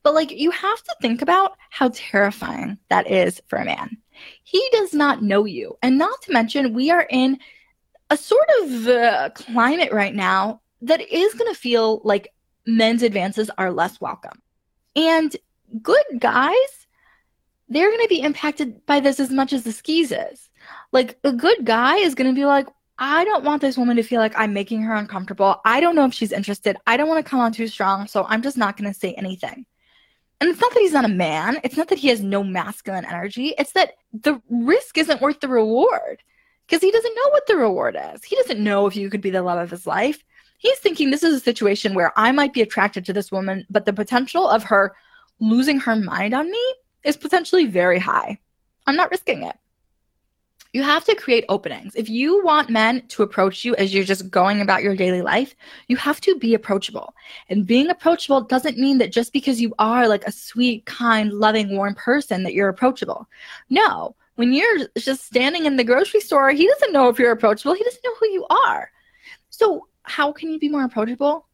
But 0.02 0.14
like, 0.14 0.32
you 0.32 0.50
have 0.50 0.82
to 0.82 0.96
think 1.00 1.22
about 1.22 1.56
how 1.70 1.90
terrifying 1.94 2.78
that 2.90 3.08
is 3.08 3.40
for 3.46 3.58
a 3.58 3.64
man. 3.64 3.96
He 4.42 4.66
does 4.72 4.92
not 4.92 5.22
know 5.22 5.44
you. 5.44 5.78
And 5.80 5.96
not 5.96 6.20
to 6.22 6.32
mention, 6.32 6.74
we 6.74 6.90
are 6.90 7.06
in 7.08 7.38
a 8.10 8.16
sort 8.16 8.48
of 8.62 8.88
uh, 8.88 9.30
climate 9.30 9.92
right 9.92 10.14
now 10.14 10.60
that 10.82 11.00
is 11.00 11.34
going 11.34 11.52
to 11.52 11.58
feel 11.58 12.00
like 12.02 12.34
men's 12.66 13.02
advances 13.02 13.48
are 13.58 13.72
less 13.72 14.00
welcome. 14.00 14.42
And 14.96 15.36
good 15.82 16.04
guys 16.18 16.81
they're 17.72 17.90
going 17.90 18.04
to 18.04 18.08
be 18.08 18.20
impacted 18.20 18.84
by 18.86 19.00
this 19.00 19.18
as 19.20 19.30
much 19.30 19.52
as 19.52 19.62
the 19.62 19.72
skis 19.72 20.12
is. 20.12 20.50
Like 20.92 21.18
a 21.24 21.32
good 21.32 21.64
guy 21.64 21.96
is 21.96 22.14
going 22.14 22.28
to 22.32 22.38
be 22.38 22.44
like, 22.44 22.66
I 22.98 23.24
don't 23.24 23.44
want 23.44 23.62
this 23.62 23.76
woman 23.76 23.96
to 23.96 24.02
feel 24.02 24.20
like 24.20 24.34
I'm 24.36 24.52
making 24.52 24.82
her 24.82 24.94
uncomfortable. 24.94 25.60
I 25.64 25.80
don't 25.80 25.96
know 25.96 26.04
if 26.04 26.14
she's 26.14 26.32
interested. 26.32 26.76
I 26.86 26.96
don't 26.96 27.08
want 27.08 27.24
to 27.24 27.28
come 27.28 27.40
on 27.40 27.52
too 27.52 27.66
strong, 27.66 28.06
so 28.06 28.24
I'm 28.28 28.42
just 28.42 28.56
not 28.56 28.76
going 28.76 28.92
to 28.92 28.98
say 28.98 29.14
anything. 29.14 29.66
And 30.40 30.50
it's 30.50 30.60
not 30.60 30.74
that 30.74 30.80
he's 30.80 30.92
not 30.92 31.04
a 31.04 31.08
man. 31.08 31.60
It's 31.64 31.76
not 31.76 31.88
that 31.88 31.98
he 31.98 32.08
has 32.08 32.20
no 32.20 32.44
masculine 32.44 33.04
energy. 33.04 33.54
It's 33.58 33.72
that 33.72 33.94
the 34.12 34.40
risk 34.50 34.98
isn't 34.98 35.20
worth 35.20 35.40
the 35.40 35.48
reward 35.48 36.22
because 36.66 36.82
he 36.82 36.90
doesn't 36.90 37.14
know 37.14 37.30
what 37.30 37.46
the 37.46 37.56
reward 37.56 37.96
is. 38.14 38.24
He 38.24 38.36
doesn't 38.36 38.62
know 38.62 38.86
if 38.86 38.96
you 38.96 39.08
could 39.08 39.20
be 39.20 39.30
the 39.30 39.42
love 39.42 39.58
of 39.58 39.70
his 39.70 39.86
life. 39.86 40.22
He's 40.58 40.78
thinking 40.78 41.10
this 41.10 41.22
is 41.22 41.34
a 41.34 41.40
situation 41.40 41.94
where 41.94 42.12
I 42.16 42.32
might 42.32 42.52
be 42.52 42.62
attracted 42.62 43.04
to 43.06 43.12
this 43.12 43.32
woman, 43.32 43.66
but 43.70 43.84
the 43.84 43.92
potential 43.92 44.48
of 44.48 44.64
her 44.64 44.94
losing 45.40 45.80
her 45.80 45.96
mind 45.96 46.34
on 46.34 46.50
me 46.50 46.74
is 47.04 47.16
potentially 47.16 47.66
very 47.66 47.98
high. 47.98 48.38
I'm 48.86 48.96
not 48.96 49.10
risking 49.10 49.42
it. 49.42 49.56
You 50.72 50.82
have 50.82 51.04
to 51.04 51.14
create 51.14 51.44
openings. 51.50 51.94
If 51.94 52.08
you 52.08 52.42
want 52.44 52.70
men 52.70 53.06
to 53.08 53.22
approach 53.22 53.62
you 53.62 53.76
as 53.76 53.92
you're 53.92 54.04
just 54.04 54.30
going 54.30 54.62
about 54.62 54.82
your 54.82 54.96
daily 54.96 55.20
life, 55.20 55.54
you 55.88 55.96
have 55.96 56.18
to 56.22 56.38
be 56.38 56.54
approachable. 56.54 57.14
And 57.50 57.66
being 57.66 57.90
approachable 57.90 58.40
doesn't 58.40 58.78
mean 58.78 58.96
that 58.98 59.12
just 59.12 59.34
because 59.34 59.60
you 59.60 59.74
are 59.78 60.08
like 60.08 60.26
a 60.26 60.32
sweet, 60.32 60.86
kind, 60.86 61.30
loving, 61.34 61.76
warm 61.76 61.94
person 61.94 62.42
that 62.44 62.54
you're 62.54 62.70
approachable. 62.70 63.28
No, 63.68 64.16
when 64.36 64.54
you're 64.54 64.88
just 64.96 65.26
standing 65.26 65.66
in 65.66 65.76
the 65.76 65.84
grocery 65.84 66.20
store, 66.20 66.50
he 66.52 66.66
doesn't 66.66 66.92
know 66.92 67.10
if 67.10 67.18
you're 67.18 67.32
approachable. 67.32 67.74
He 67.74 67.84
doesn't 67.84 68.04
know 68.04 68.14
who 68.18 68.28
you 68.28 68.46
are. 68.48 68.90
So, 69.50 69.88
how 70.04 70.32
can 70.32 70.50
you 70.50 70.58
be 70.58 70.70
more 70.70 70.84
approachable? 70.84 71.46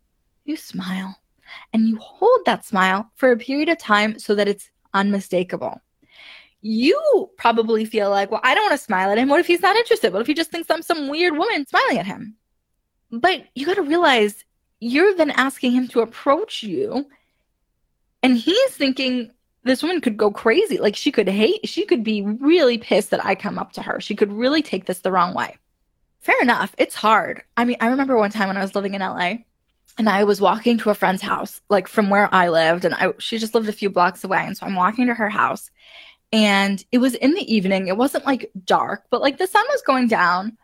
You 0.45 0.57
smile 0.57 1.19
and 1.73 1.89
you 1.89 1.97
hold 1.97 2.41
that 2.47 2.65
smile 2.65 3.11
for 3.17 3.33
a 3.33 3.37
period 3.37 3.69
of 3.69 3.79
time 3.79 4.19
so 4.19 4.35
that 4.37 4.49
it's 4.49 4.71
unmistakable. 4.95 5.81
You 6.61 7.31
probably 7.37 7.85
feel 7.85 8.11
like, 8.11 8.31
well, 8.31 8.41
I 8.43 8.55
don't 8.55 8.65
want 8.69 8.79
to 8.79 8.85
smile 8.85 9.11
at 9.11 9.19
him. 9.19 9.29
What 9.29 9.41
if 9.41 9.47
he's 9.47 9.63
not 9.63 9.77
interested? 9.77 10.13
What 10.13 10.23
if 10.23 10.27
he 10.27 10.35
just 10.35 10.51
thinks 10.51 10.71
I'm 10.71 10.83
some 10.83 11.09
weird 11.09 11.37
woman 11.37 11.67
smiling 11.67 11.99
at 11.99 12.07
him? 12.07 12.35
But 13.11 13.45
you 13.55 13.65
got 13.65 13.77
to 13.77 13.83
realize 13.83 14.45
you're 14.81 15.15
then 15.15 15.31
asking 15.31 15.73
him 15.73 15.89
to 15.89 16.01
approach 16.01 16.63
you, 16.63 17.07
and 18.23 18.37
he's 18.37 18.71
thinking 18.73 19.31
this 19.65 19.83
woman 19.83 20.01
could 20.01 20.17
go 20.17 20.31
crazy. 20.31 20.79
Like 20.79 20.97
she 20.97 21.13
could 21.13 21.29
hate, 21.29 21.69
she 21.69 21.85
could 21.85 22.03
be 22.03 22.23
really 22.23 22.79
pissed 22.79 23.11
that 23.11 23.25
I 23.25 23.35
come 23.35 23.59
up 23.59 23.73
to 23.73 23.83
her. 23.83 24.01
She 24.01 24.17
could 24.17 24.33
really 24.33 24.63
take 24.63 24.87
this 24.87 25.01
the 25.01 25.13
wrong 25.13 25.35
way. 25.35 25.57
Fair 26.21 26.41
enough. 26.43 26.75
It's 26.79 26.95
hard. 26.95 27.43
I 27.57 27.65
mean, 27.65 27.77
I 27.81 27.89
remember 27.89 28.17
one 28.17 28.31
time 28.31 28.49
when 28.49 28.57
I 28.57 28.63
was 28.63 28.75
living 28.75 28.95
in 28.95 29.01
LA, 29.01 29.35
and 29.97 30.09
I 30.09 30.25
was 30.25 30.41
walking 30.41 30.79
to 30.79 30.91
a 30.91 30.95
friend's 30.95 31.23
house, 31.23 31.61
like 31.69 31.89
from 31.89 32.11
where 32.11 32.33
I 32.35 32.49
lived, 32.49 32.85
and 32.85 32.95
I 32.95 33.13
she 33.19 33.39
just 33.39 33.55
lived 33.55 33.69
a 33.69 33.73
few 33.73 33.91
blocks 33.91 34.25
away, 34.25 34.43
and 34.45 34.57
so 34.57 34.67
I'm 34.67 34.75
walking 34.75 35.07
to 35.07 35.15
her 35.15 35.29
house, 35.29 35.71
and 36.33 36.85
it 36.93 36.99
was 36.99 37.15
in 37.15 37.35
the 37.35 37.53
evening. 37.53 37.89
It 37.89 37.97
wasn't 37.97 38.27
like 38.27 38.51
dark, 38.65 39.05
but 39.11 39.21
like 39.21 39.39
the 39.39 39.47
sun 39.47 39.65
was 39.71 39.83
going 39.83 40.09
down, 40.09 40.57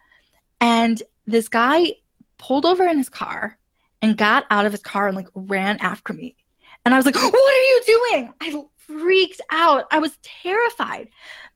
and 0.61 1.03
this 1.27 1.49
guy 1.49 1.93
pulled 2.39 2.67
over 2.67 2.85
in 2.85 2.99
his 2.99 3.09
car 3.09 3.59
and 4.03 4.17
got 4.17 4.45
out 4.51 4.67
of 4.67 4.73
his 4.73 4.83
car 4.83 5.07
and 5.09 5.17
like 5.17 5.29
ran 5.35 5.79
after 5.79 6.13
me, 6.13 6.37
and 6.85 6.95
I 6.95 6.97
was 6.97 7.07
like, 7.07 7.17
"What 7.17 7.35
are 7.35 7.63
you 7.63 7.83
doing?" 7.87 8.35
I 8.41 8.65
freaked 8.87 9.41
out. 9.51 9.87
I 9.91 9.99
was 9.99 10.17
terrified 10.23 11.09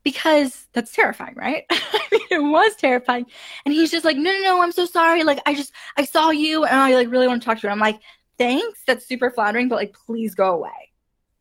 because 0.05 0.67
that's 0.73 0.93
terrifying, 0.93 1.35
right? 1.37 1.65
it 1.71 2.43
was 2.43 2.75
terrifying. 2.77 3.27
And 3.65 3.75
he's 3.75 3.91
just 3.91 4.05
like, 4.05 4.17
no, 4.17 4.33
no, 4.33 4.43
no, 4.43 4.63
I'm 4.63 4.73
so 4.73 4.87
sorry. 4.87 5.25
Like, 5.25 5.41
I 5.47 5.55
just, 5.55 5.73
I 5.97 6.05
saw 6.05 6.31
you 6.31 6.65
and 6.65 6.79
I 6.79 6.95
like 6.95 7.11
really 7.11 7.29
want 7.29 7.43
to 7.43 7.47
talk 7.47 7.59
to 7.61 7.67
you. 7.67 7.71
I'm 7.71 7.79
like, 7.79 8.01
thanks. 8.39 8.83
That's 8.87 9.07
super 9.07 9.31
flattering, 9.31 9.69
but 9.69 9.77
like, 9.77 9.95
please 10.07 10.35
go 10.35 10.55
away. 10.55 10.71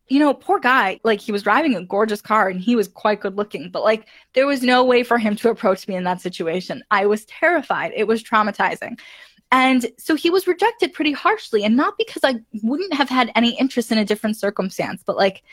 You 0.10 0.19
know, 0.19 0.34
poor 0.34 0.60
guy, 0.60 1.00
like 1.04 1.19
he 1.19 1.34
was 1.34 1.43
driving 1.43 1.76
a 1.76 1.84
gorgeous 1.84 2.21
car 2.21 2.47
and 2.47 2.62
he 2.62 2.78
was 2.78 2.88
quite 2.88 3.19
good 3.19 3.36
looking, 3.36 3.69
but 3.69 3.84
like 3.84 4.08
there 4.34 4.47
was 4.47 4.63
no 4.63 4.86
way 4.86 5.04
for 5.04 5.17
him 5.17 5.36
to 5.38 5.50
approach 5.50 5.88
me 5.88 5.95
in 5.95 6.06
that 6.06 6.21
situation. 6.21 6.82
I 6.91 7.08
was 7.08 7.26
terrified. 7.26 7.91
It 7.93 8.08
was 8.08 8.23
traumatizing. 8.23 9.00
And 9.52 9.88
so 9.98 10.16
he 10.16 10.30
was 10.30 10.48
rejected 10.48 10.94
pretty 10.94 11.14
harshly, 11.14 11.64
and 11.64 11.78
not 11.78 11.98
because 11.98 12.24
I 12.24 12.36
wouldn't 12.64 12.94
have 12.94 13.10
had 13.10 13.32
any 13.36 13.58
interest 13.58 13.92
in 13.92 13.98
a 13.98 14.06
different 14.06 14.38
circumstance, 14.38 15.04
but 15.06 15.16
like 15.16 15.44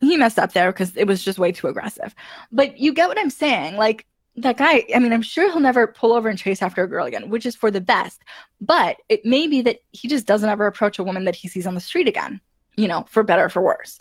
he 0.00 0.16
messed 0.16 0.38
up 0.38 0.52
there 0.52 0.72
because 0.72 0.96
it 0.96 1.06
was 1.06 1.22
just 1.22 1.38
way 1.38 1.52
too 1.52 1.68
aggressive. 1.68 2.14
But 2.50 2.78
you 2.78 2.92
get 2.92 3.08
what 3.08 3.18
I'm 3.18 3.30
saying? 3.30 3.76
Like 3.76 4.06
that 4.36 4.56
guy, 4.56 4.84
I 4.94 4.98
mean, 4.98 5.12
I'm 5.12 5.22
sure 5.22 5.50
he'll 5.50 5.60
never 5.60 5.86
pull 5.86 6.12
over 6.12 6.28
and 6.28 6.38
chase 6.38 6.62
after 6.62 6.82
a 6.82 6.88
girl 6.88 7.06
again, 7.06 7.28
which 7.28 7.44
is 7.44 7.54
for 7.54 7.70
the 7.70 7.80
best. 7.80 8.22
But 8.60 8.96
it 9.08 9.24
may 9.24 9.46
be 9.46 9.62
that 9.62 9.80
he 9.92 10.08
just 10.08 10.26
doesn't 10.26 10.48
ever 10.48 10.66
approach 10.66 10.98
a 10.98 11.04
woman 11.04 11.24
that 11.24 11.36
he 11.36 11.48
sees 11.48 11.66
on 11.66 11.74
the 11.74 11.80
street 11.80 12.08
again, 12.08 12.40
you 12.76 12.88
know, 12.88 13.04
for 13.08 13.22
better 13.22 13.44
or 13.44 13.48
for 13.50 13.62
worse. 13.62 13.98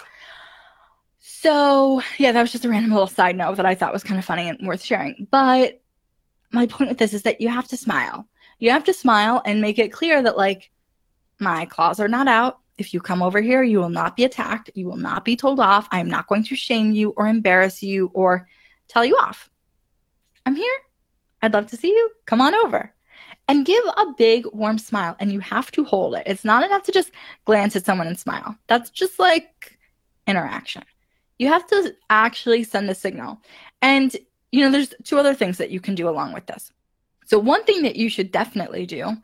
So, 1.20 2.02
yeah, 2.18 2.32
that 2.32 2.42
was 2.42 2.52
just 2.52 2.66
a 2.66 2.70
random 2.70 2.92
little 2.92 3.08
side 3.08 3.36
note 3.36 3.58
that 3.58 3.66
I 3.66 3.76
thought 3.76 3.94
was 3.94 4.04
kind 4.04 4.20
of 4.20 4.26
funny 4.26 4.48
and 4.48 4.66
worth 4.66 4.84
sharing. 4.84 5.28
But 5.30 5.82
my 6.52 6.66
point 6.68 6.90
with 6.90 6.98
this 6.98 7.14
is 7.14 7.24
that 7.24 7.42
you 7.42 7.50
have 7.50 7.68
to 7.70 7.78
smile. 7.78 8.28
You 8.62 8.70
have 8.70 8.84
to 8.86 8.94
smile 8.94 9.42
and 9.44 9.60
make 9.60 9.80
it 9.80 9.92
clear 9.92 10.22
that, 10.22 10.38
like, 10.38 10.72
my 11.40 11.66
claws 11.66 12.00
are 12.00 12.08
not 12.08 12.28
out. 12.28 12.60
If 12.78 12.94
you 12.94 13.02
come 13.02 13.24
over 13.24 13.42
here, 13.42 13.64
you 13.64 13.80
will 13.80 13.90
not 13.90 14.16
be 14.16 14.24
attacked. 14.24 14.70
You 14.76 14.86
will 14.86 14.98
not 14.98 15.26
be 15.26 15.36
told 15.36 15.60
off. 15.60 15.88
I 15.92 16.00
am 16.00 16.08
not 16.08 16.28
going 16.28 16.44
to 16.44 16.56
shame 16.56 16.92
you 16.92 17.10
or 17.18 17.28
embarrass 17.28 17.82
you 17.82 18.12
or 18.14 18.48
tell 18.88 19.04
you 19.04 19.18
off. 19.18 19.50
I'm 20.46 20.56
here. 20.56 20.78
I'd 21.42 21.54
love 21.54 21.68
to 21.68 21.76
see 21.76 21.90
you. 21.90 22.12
Come 22.28 22.40
on 22.40 22.54
over. 22.54 22.94
And 23.48 23.66
give 23.66 23.84
a 23.98 24.14
big 24.16 24.46
warm 24.54 24.78
smile, 24.78 25.16
and 25.20 25.32
you 25.32 25.40
have 25.40 25.72
to 25.72 25.84
hold 25.84 26.14
it. 26.14 26.24
It's 26.28 26.46
not 26.46 26.64
enough 26.64 26.84
to 26.84 26.92
just 26.92 27.12
glance 27.46 27.76
at 27.76 27.84
someone 27.84 28.06
and 28.06 28.20
smile. 28.20 28.56
That's 28.68 28.92
just 28.92 29.18
like 29.18 29.80
interaction. 30.28 30.84
You 31.40 31.48
have 31.48 31.66
to 31.68 31.96
actually 32.12 32.64
send 32.64 32.88
the 32.88 32.94
signal. 32.94 33.42
And, 33.82 34.16
you 34.52 34.64
know, 34.64 34.70
there's 34.72 34.94
two 35.04 35.18
other 35.18 35.34
things 35.34 35.58
that 35.58 35.72
you 35.72 35.80
can 35.80 35.96
do 35.96 36.08
along 36.08 36.34
with 36.34 36.46
this. 36.46 36.72
So, 37.32 37.40
one 37.40 37.64
thing 37.64 37.84
that 37.84 37.96
you 37.96 38.10
should 38.10 38.30
definitely 38.30 38.86
do 38.86 39.16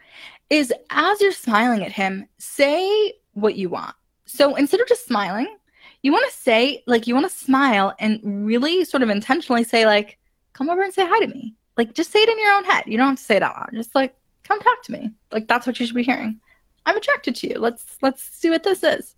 is 0.49 0.71
as 0.89 1.19
you're 1.19 1.33
smiling 1.33 1.83
at 1.83 1.91
him, 1.91 2.25
say 2.37 3.15
what 3.33 3.55
you 3.55 3.67
want. 3.67 3.97
So 4.23 4.55
instead 4.55 4.79
of 4.79 4.87
just 4.87 5.05
smiling, 5.05 5.57
you 6.03 6.13
want 6.13 6.23
to 6.31 6.37
say, 6.37 6.85
like, 6.87 7.05
you 7.05 7.13
want 7.13 7.29
to 7.29 7.37
smile 7.37 7.93
and 7.99 8.21
really 8.23 8.85
sort 8.85 9.03
of 9.03 9.09
intentionally 9.09 9.65
say, 9.65 9.85
like, 9.85 10.17
come 10.53 10.69
over 10.69 10.83
and 10.83 10.93
say 10.93 11.05
hi 11.05 11.19
to 11.19 11.27
me. 11.27 11.53
Like, 11.75 11.95
just 11.95 12.13
say 12.13 12.19
it 12.19 12.29
in 12.29 12.39
your 12.39 12.53
own 12.53 12.63
head. 12.63 12.85
You 12.87 12.97
don't 12.97 13.09
have 13.09 13.17
to 13.17 13.23
say 13.25 13.35
it 13.35 13.43
out 13.43 13.57
loud. 13.57 13.71
Just 13.73 13.93
like, 13.93 14.15
come 14.45 14.61
talk 14.61 14.83
to 14.83 14.93
me. 14.93 15.11
Like, 15.33 15.49
that's 15.49 15.67
what 15.67 15.77
you 15.77 15.85
should 15.85 15.93
be 15.93 16.01
hearing. 16.01 16.39
I'm 16.85 16.95
attracted 16.95 17.35
to 17.35 17.49
you. 17.49 17.59
Let's 17.59 17.97
let's 18.01 18.23
see 18.23 18.49
what 18.49 18.63
this 18.63 18.83
is. 18.83 19.17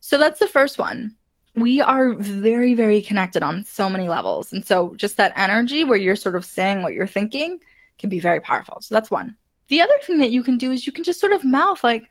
So 0.00 0.18
that's 0.18 0.40
the 0.40 0.48
first 0.48 0.80
one. 0.80 1.14
We 1.54 1.80
are 1.80 2.14
very, 2.14 2.74
very 2.74 3.02
connected 3.02 3.44
on 3.44 3.64
so 3.66 3.88
many 3.88 4.08
levels. 4.08 4.52
And 4.52 4.66
so 4.66 4.96
just 4.96 5.16
that 5.18 5.32
energy 5.36 5.84
where 5.84 5.96
you're 5.96 6.16
sort 6.16 6.34
of 6.34 6.44
saying 6.44 6.82
what 6.82 6.92
you're 6.92 7.06
thinking 7.06 7.60
can 8.00 8.10
be 8.10 8.20
very 8.20 8.40
powerful. 8.40 8.78
So 8.80 8.94
that's 8.94 9.10
one. 9.10 9.36
The 9.68 9.80
other 9.80 9.94
thing 10.02 10.18
that 10.18 10.32
you 10.32 10.42
can 10.42 10.58
do 10.58 10.72
is 10.72 10.86
you 10.86 10.92
can 10.92 11.04
just 11.04 11.20
sort 11.20 11.32
of 11.32 11.44
mouth 11.44 11.84
like, 11.84 12.10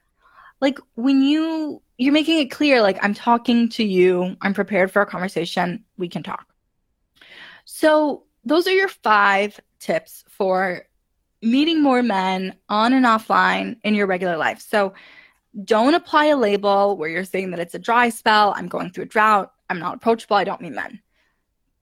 like 0.61 0.79
when 0.95 1.21
you 1.21 1.81
you're 1.97 2.13
making 2.13 2.39
it 2.39 2.49
clear 2.49 2.81
like 2.81 2.97
i'm 3.03 3.13
talking 3.13 3.67
to 3.69 3.83
you 3.83 4.35
i'm 4.41 4.53
prepared 4.53 4.89
for 4.91 5.01
a 5.01 5.05
conversation 5.05 5.83
we 5.97 6.07
can 6.07 6.23
talk. 6.23 6.47
So 7.65 8.23
those 8.45 8.67
are 8.67 8.73
your 8.73 8.87
five 8.87 9.59
tips 9.79 10.23
for 10.29 10.83
meeting 11.41 11.83
more 11.83 12.01
men 12.01 12.55
on 12.67 12.93
and 12.93 13.05
offline 13.05 13.77
in 13.83 13.93
your 13.93 14.07
regular 14.07 14.37
life. 14.37 14.59
So 14.59 14.93
don't 15.63 15.93
apply 15.93 16.27
a 16.27 16.37
label 16.37 16.97
where 16.97 17.09
you're 17.09 17.23
saying 17.23 17.51
that 17.51 17.59
it's 17.59 17.75
a 17.75 17.79
dry 17.79 18.09
spell 18.09 18.53
i'm 18.55 18.67
going 18.67 18.91
through 18.91 19.05
a 19.05 19.07
drought 19.07 19.51
i'm 19.69 19.79
not 19.79 19.95
approachable 19.95 20.37
i 20.37 20.43
don't 20.43 20.61
mean 20.61 20.75
men. 20.75 21.01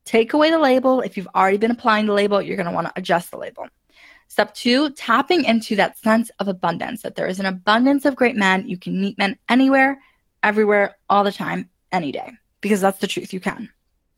Take 0.06 0.32
away 0.32 0.52
the 0.52 0.60
label. 0.60 1.02
If 1.02 1.18
you've 1.18 1.28
already 1.36 1.58
been 1.58 1.72
applying 1.72 2.06
the 2.06 2.14
label 2.14 2.42
you're 2.42 2.56
going 2.56 2.68
to 2.68 2.74
want 2.74 2.88
to 2.88 2.94
adjust 2.96 3.30
the 3.32 3.38
label 3.38 3.68
Step 4.28 4.54
two, 4.54 4.92
tapping 4.92 5.46
into 5.46 5.76
that 5.76 5.98
sense 5.98 6.30
of 6.40 6.48
abundance, 6.48 7.02
that 7.02 7.16
there 7.16 7.28
is 7.28 7.40
an 7.40 7.46
abundance 7.46 8.06
of 8.06 8.16
great 8.16 8.36
men. 8.36 8.68
You 8.68 8.78
can 8.78 9.00
meet 9.00 9.18
men 9.18 9.38
anywhere, 9.50 10.00
everywhere, 10.44 10.98
all 11.10 11.24
the 11.24 11.32
time, 11.32 11.70
any 11.92 12.12
day, 12.12 12.32
because 12.62 12.82
that's 12.82 13.00
the 13.00 13.08
truth. 13.08 13.34
You 13.34 13.40
can. 13.40 13.70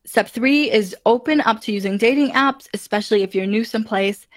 Step 0.05 0.27
three 0.27 0.71
is 0.71 0.95
open 1.05 1.41
up 1.41 1.61
to 1.61 1.71
using 1.71 1.97
dating 1.97 2.31
apps, 2.31 2.67
especially 2.73 3.21
if 3.21 3.35
you're 3.35 3.45
new 3.45 3.63
someplace, 3.63 4.27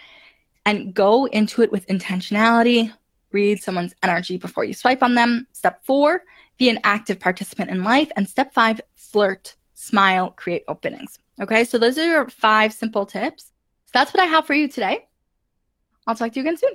and 0.67 0.93
go 0.93 1.25
into 1.27 1.63
it 1.63 1.73
with 1.73 1.87
intentionality. 1.87 2.93
Read 3.33 3.63
someone's 3.63 3.95
energy 4.03 4.37
before 4.37 4.65
you 4.65 4.75
swipe 4.75 5.03
on 5.03 5.15
them. 5.15 5.47
Step 5.53 5.83
four, 5.85 6.23
be 6.59 6.69
an 6.69 6.79
active 6.85 7.19
participant 7.19 7.71
in 7.71 7.83
life. 7.83 8.13
And 8.15 8.29
step 8.29 8.53
five, 8.53 8.81
flirt, 8.95 9.57
smile, 9.73 10.31
create 10.33 10.65
openings. 10.69 11.19
Okay, 11.41 11.65
so 11.65 11.79
those 11.79 11.97
are 11.97 12.05
your 12.05 12.29
five 12.29 12.75
simple 12.75 13.07
tips. 13.07 13.45
So 13.87 13.91
that's 13.95 14.13
what 14.13 14.23
I 14.23 14.27
have 14.27 14.47
for 14.47 14.55
you 14.55 14.69
today. 14.69 15.07
I'll 16.07 16.15
talk 16.15 16.33
to 16.33 16.41
you 16.41 16.43
again 16.47 16.57
soon. 16.57 16.73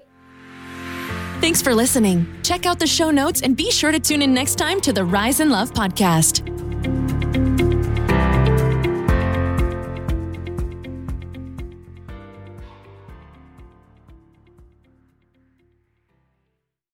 Thanks 1.42 1.62
for 1.62 1.74
listening. 1.74 2.28
Check 2.44 2.66
out 2.66 2.80
the 2.80 2.88
show 2.88 3.12
notes 3.12 3.42
and 3.42 3.56
be 3.56 3.72
sure 3.72 3.92
to 3.92 4.00
tune 4.00 4.22
in 4.22 4.34
next 4.34 4.56
time 4.56 4.82
to 4.82 4.92
the 4.92 5.06
Rise 5.06 5.40
in 5.40 5.50
Love 5.50 5.72
podcast. 5.72 6.67